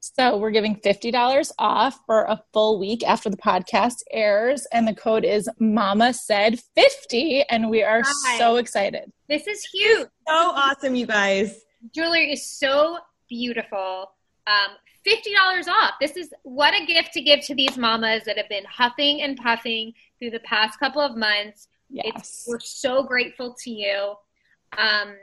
So 0.00 0.36
we're 0.36 0.50
giving 0.50 0.76
$50 0.76 1.52
off 1.58 2.00
for 2.06 2.24
a 2.24 2.42
full 2.52 2.78
week 2.80 3.06
after 3.06 3.30
the 3.30 3.36
podcast 3.36 4.02
airs. 4.10 4.66
And 4.72 4.86
the 4.86 4.94
code 4.94 5.24
is 5.24 5.48
Mama 5.60 6.12
Said 6.12 6.58
50. 6.74 7.44
And 7.48 7.70
we 7.70 7.82
are 7.84 8.02
Hi. 8.04 8.38
so 8.38 8.56
excited. 8.56 9.12
This 9.28 9.46
is 9.46 9.64
huge. 9.64 10.08
So 10.26 10.34
awesome, 10.34 10.96
you 10.96 11.06
guys. 11.06 11.60
Jewelry 11.94 12.32
is 12.32 12.50
so 12.50 12.98
beautiful. 13.28 14.10
Um, 14.46 14.76
$50 15.06 15.68
off. 15.68 15.94
This 16.00 16.16
is 16.16 16.32
what 16.42 16.74
a 16.74 16.84
gift 16.84 17.12
to 17.14 17.22
give 17.22 17.44
to 17.46 17.54
these 17.54 17.76
mamas 17.76 18.24
that 18.24 18.36
have 18.36 18.48
been 18.48 18.64
huffing 18.64 19.22
and 19.22 19.36
puffing 19.36 19.92
through 20.22 20.30
the 20.30 20.40
past 20.40 20.78
couple 20.78 21.02
of 21.02 21.16
months. 21.16 21.66
Yes. 21.90 22.04
It's, 22.06 22.44
we're 22.46 22.60
so 22.60 23.02
grateful 23.02 23.56
to 23.64 23.70
you. 23.70 24.14
Um, 24.78 25.16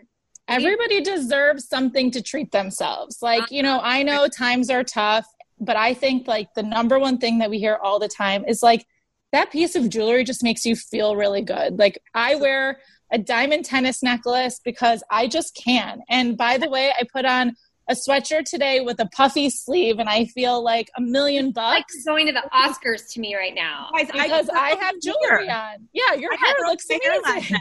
Everybody 0.50 1.00
deserves 1.00 1.70
something 1.70 2.12
to 2.12 2.22
treat 2.22 2.52
themselves. 2.52 3.20
Like, 3.22 3.50
you 3.50 3.64
know, 3.64 3.80
I 3.82 4.04
know 4.04 4.28
times 4.28 4.70
are 4.70 4.84
tough, 4.84 5.26
but 5.60 5.78
I 5.78 5.94
think 5.94 6.28
like 6.28 6.54
the 6.56 6.64
number 6.64 7.00
one 7.00 7.18
thing 7.18 7.38
that 7.38 7.50
we 7.50 7.60
hear 7.60 7.80
all 7.82 8.00
the 8.00 8.08
time 8.08 8.44
is 8.46 8.62
like 8.62 8.86
that 9.32 9.52
piece 9.52 9.76
of 9.76 9.90
jewelry 9.90 10.24
just 10.24 10.44
makes 10.44 10.66
you 10.66 10.76
feel 10.76 11.16
really 11.16 11.44
good. 11.44 11.78
Like, 11.78 12.02
I 12.14 12.36
wear 12.36 12.80
a 13.12 13.18
diamond 13.18 13.66
tennis 13.66 14.04
necklace 14.04 14.60
because 14.66 15.04
I 15.10 15.28
just 15.28 15.56
can. 15.56 16.02
And 16.10 16.36
by 16.36 16.58
the 16.58 16.70
way, 16.70 16.92
I 17.00 17.04
put 17.14 17.26
on 17.26 17.56
a 17.90 17.94
sweatshirt 17.96 18.46
today 18.46 18.80
with 18.82 19.00
a 19.00 19.08
puffy 19.08 19.50
sleeve 19.50 20.00
and 20.00 20.08
I 20.08 20.26
feel 20.26 20.64
like 20.64 20.90
a 20.96 21.02
million 21.02 21.48
like 21.48 21.56
bucks 21.56 22.04
going 22.06 22.28
to 22.28 22.32
the 22.32 22.44
Oscars 22.54 23.12
to 23.14 23.20
me 23.20 23.36
right 23.36 23.54
now. 23.56 23.90
Guys, 23.98 24.08
because 24.12 24.50
I, 24.50 24.76
have 24.80 24.96
jewelry 25.02 25.48
hair. 25.48 25.74
on. 25.74 25.88
Yeah, 25.94 26.14
your 26.14 26.32
I 26.34 26.38
hair 26.38 26.68
looks 26.68 26.86
my 26.90 27.00
hair 27.04 27.20
amazing. 27.20 27.58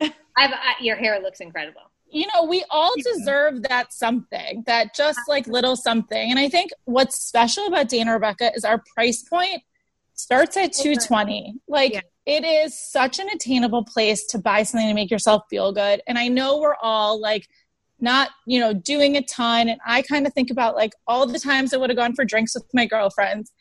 I've, 0.36 0.52
uh, 0.52 0.56
your 0.80 0.96
hair 0.96 1.20
looks 1.20 1.40
incredible. 1.40 1.82
you 2.08 2.26
know, 2.34 2.44
we 2.44 2.64
all 2.70 2.92
deserve 3.02 3.62
that 3.64 3.92
something, 3.92 4.62
that 4.66 4.94
just 4.94 5.18
like 5.28 5.46
little 5.46 5.76
something. 5.76 6.30
And 6.30 6.38
I 6.38 6.48
think 6.48 6.70
what's 6.84 7.24
special 7.26 7.66
about 7.66 7.88
Dana 7.88 8.12
Rebecca 8.14 8.52
is 8.54 8.64
our 8.64 8.82
price 8.94 9.22
point 9.22 9.62
starts 10.14 10.56
at 10.56 10.72
220. 10.72 11.54
Like 11.68 11.92
Yeah. 11.94 12.00
it 12.24 12.44
is 12.44 12.78
such 12.78 13.18
an 13.18 13.28
attainable 13.28 13.84
place 13.84 14.24
to 14.28 14.38
buy 14.38 14.62
something 14.62 14.88
to 14.88 14.94
make 14.94 15.10
yourself 15.10 15.42
feel 15.50 15.72
good. 15.72 16.00
And 16.06 16.16
I 16.18 16.28
know 16.28 16.58
we're 16.58 16.76
all 16.80 17.20
like 17.20 17.46
not, 18.00 18.30
you 18.46 18.60
know, 18.60 18.72
doing 18.72 19.16
a 19.16 19.22
ton. 19.22 19.68
And 19.68 19.80
I 19.86 20.02
kind 20.02 20.26
of 20.26 20.34
think 20.34 20.50
about 20.50 20.76
like 20.76 20.92
all 21.06 21.26
the 21.26 21.38
times 21.38 21.72
I 21.72 21.78
would 21.78 21.90
have 21.90 21.96
gone 21.96 22.14
for 22.14 22.24
drinks 22.24 22.54
with 22.54 22.64
my 22.74 22.86
girlfriends 22.86 23.52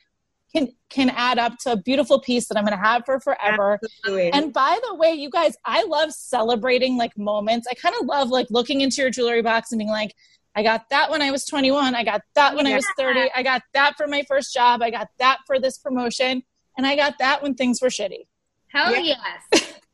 can 0.54 0.69
can 0.89 1.10
add 1.10 1.38
up 1.38 1.58
to 1.60 1.74
a 1.74 1.78
beautiful 1.78 2.19
piece 2.19 2.48
that 2.48 2.58
I'm 2.58 2.63
gonna 2.63 2.78
have 2.78 3.04
for 3.06 3.19
forever. 3.19 3.80
Absolutely. 3.84 4.32
And 4.32 4.54
by 4.54 4.80
the 4.88 4.95
way, 4.95 5.12
you 5.12 5.30
guys, 5.30 5.56
I 5.65 5.84
love 5.84 6.12
celebrating 6.12 6.98
like 6.98 7.17
moments. 7.17 7.67
I 7.69 7.74
kind 7.74 7.95
of 8.00 8.06
love 8.06 8.30
like 8.30 8.48
looking 8.50 8.82
into 8.82 9.02
your 9.02 9.10
jewelry 9.10 9.41
box 9.41 9.71
and 9.71 9.80
being 9.80 9.89
like, 9.89 10.13
I 10.56 10.63
got 10.63 10.89
that 10.89 11.12
when 11.12 11.21
I 11.21 11.32
was 11.32 11.45
21. 11.45 11.95
I 11.95 12.04
got 12.04 12.21
that 12.36 12.56
when 12.56 12.65
I 12.65 12.76
was 12.76 12.86
30. 12.98 13.30
I 13.36 13.43
got 13.43 13.62
that 13.74 13.95
for 13.98 14.08
my 14.08 14.24
first 14.28 14.54
job. 14.54 14.82
I 14.82 14.89
got 14.89 15.10
that 15.19 15.39
for 15.45 15.60
this 15.60 15.78
promotion. 15.78 16.43
And 16.78 16.88
I 16.88 16.95
got 16.95 17.15
that 17.19 17.43
when 17.43 17.56
things 17.56 17.82
were 17.82 17.89
shitty. 17.89 18.28
Hell 18.69 18.95
Yeah. 18.95 19.15
yes. 19.52 19.74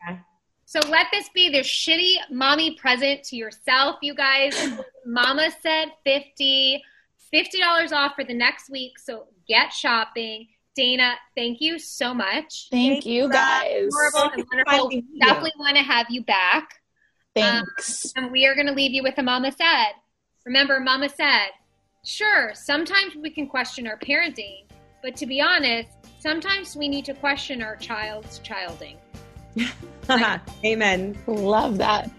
So 0.71 0.79
let 0.87 1.07
this 1.11 1.27
be 1.27 1.49
the 1.49 1.59
shitty 1.59 2.31
mommy 2.31 2.75
present 2.75 3.25
to 3.25 3.35
yourself, 3.35 3.97
you 4.01 4.15
guys. 4.15 4.53
Mama 5.05 5.49
said 5.61 5.87
50 6.05 6.81
$50 7.33 7.91
off 7.91 8.13
for 8.15 8.23
the 8.23 8.33
next 8.33 8.69
week. 8.69 8.97
So 8.97 9.25
get 9.49 9.73
shopping. 9.73 10.47
Dana, 10.73 11.15
thank 11.35 11.59
you 11.59 11.77
so 11.77 12.13
much. 12.13 12.69
Thank, 12.71 13.03
Thank 13.03 13.05
you 13.05 13.23
you, 13.23 13.29
guys. 13.29 13.89
Horrible 13.91 14.31
and 14.31 14.45
wonderful. 14.49 14.63
Finally. 14.65 15.05
Definitely 15.19 15.51
want 15.59 15.75
to 15.75 15.83
have 15.83 16.07
you 16.09 16.23
back. 16.23 16.79
Thanks. 17.35 18.13
Um, 18.15 18.23
and 18.23 18.31
we 18.31 18.45
are 18.45 18.55
going 18.55 18.67
to 18.67 18.73
leave 18.73 18.93
you 18.93 19.03
with 19.03 19.17
a 19.17 19.23
Mama 19.23 19.51
said. 19.51 19.91
Remember, 20.45 20.79
Mama 20.79 21.09
said, 21.09 21.49
sure, 22.05 22.51
sometimes 22.53 23.17
we 23.17 23.29
can 23.29 23.45
question 23.45 23.87
our 23.87 23.99
parenting, 23.99 24.63
but 25.03 25.17
to 25.17 25.25
be 25.25 25.41
honest, 25.41 25.89
sometimes 26.19 26.77
we 26.77 26.87
need 26.87 27.03
to 27.05 27.13
question 27.13 27.61
our 27.61 27.75
child's 27.75 28.39
childing. 28.39 28.97
Amen. 30.65 31.17
Love 31.27 31.77
that. 31.77 32.09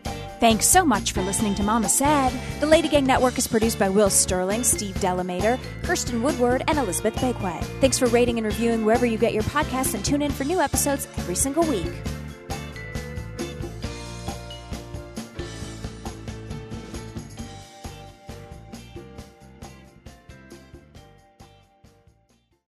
Thanks 0.41 0.67
so 0.67 0.85
much 0.85 1.13
for 1.13 1.23
listening 1.23 1.55
to 1.55 1.63
Mama 1.63 1.89
Said. 1.89 2.33
The 2.59 2.67
Lady 2.67 2.89
Gang 2.89 3.07
Network 3.07 3.39
is 3.39 3.47
produced 3.47 3.79
by 3.79 3.89
Will 3.89 4.11
Sterling, 4.11 4.65
Steve 4.65 4.97
Delamater, 4.97 5.57
Kirsten 5.85 6.21
Woodward, 6.21 6.65
and 6.67 6.79
Elizabeth 6.79 7.15
Bakeway. 7.15 7.63
Thanks 7.81 7.97
for 7.97 8.07
rating 8.07 8.39
and 8.39 8.47
reviewing 8.47 8.85
wherever 8.85 9.07
you 9.07 9.19
get 9.19 9.35
your 9.35 9.45
podcasts 9.45 9.95
and 9.95 10.05
tune 10.05 10.21
in 10.21 10.33
for 10.33 10.43
new 10.43 10.61
episodes 10.61 11.07
every 11.17 11.37
single 11.37 11.63
week. 11.63 11.93